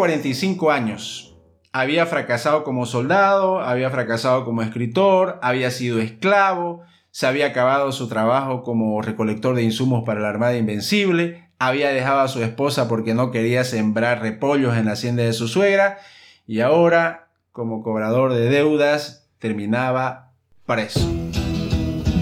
45 0.00 0.70
años. 0.70 1.36
Había 1.72 2.06
fracasado 2.06 2.64
como 2.64 2.86
soldado, 2.86 3.60
había 3.60 3.90
fracasado 3.90 4.46
como 4.46 4.62
escritor, 4.62 5.38
había 5.42 5.70
sido 5.70 5.98
esclavo, 5.98 6.80
se 7.10 7.26
había 7.26 7.48
acabado 7.48 7.92
su 7.92 8.08
trabajo 8.08 8.62
como 8.62 9.02
recolector 9.02 9.54
de 9.54 9.62
insumos 9.62 10.04
para 10.06 10.20
la 10.20 10.30
Armada 10.30 10.56
Invencible, 10.56 11.50
había 11.58 11.90
dejado 11.90 12.20
a 12.20 12.28
su 12.28 12.42
esposa 12.42 12.88
porque 12.88 13.12
no 13.12 13.30
quería 13.30 13.62
sembrar 13.62 14.22
repollos 14.22 14.74
en 14.74 14.86
la 14.86 14.92
hacienda 14.92 15.22
de 15.22 15.34
su 15.34 15.48
suegra 15.48 15.98
y 16.46 16.60
ahora, 16.60 17.28
como 17.52 17.82
cobrador 17.82 18.32
de 18.32 18.48
deudas, 18.48 19.28
terminaba 19.38 20.32
preso. 20.64 21.06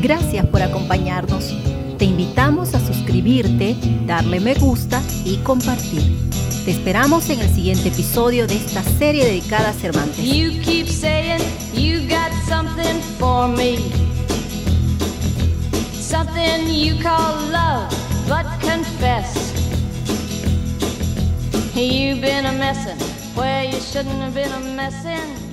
Gracias 0.02 0.44
por 0.46 0.62
acompañarnos. 0.62 1.56
Te 1.96 2.06
invitamos 2.06 2.74
a 2.74 2.80
suscribirte, 2.80 3.76
darle 4.04 4.40
me 4.40 4.54
gusta 4.54 5.00
y 5.24 5.36
compartir. 5.44 6.27
Te 6.68 6.72
esperamos 6.72 7.30
en 7.30 7.40
el 7.40 7.48
siguiente 7.48 7.88
episodio 7.88 8.46
de 8.46 8.56
esta 8.56 8.82
serie 8.82 9.24
dedicada 9.24 9.70
a 9.70 9.72
Cervantes. 9.72 10.22
You 10.22 10.50
keep 10.60 10.86
saying 10.86 11.40
you 11.72 12.06
got 12.06 12.30
something 12.46 13.00
for 13.18 13.48
me. 13.48 13.78
Something 15.98 16.68
you 16.68 17.02
call 17.02 17.36
love, 17.50 17.88
but 18.28 18.44
confess. 18.60 19.54
You've 21.74 22.20
been 22.20 22.44
a 22.44 22.52
messin' 22.52 22.98
where 23.34 23.64
you 23.64 23.80
shouldn't 23.80 24.20
have 24.20 24.34
been 24.34 24.52
a 24.52 24.60
messin'. 24.76 25.47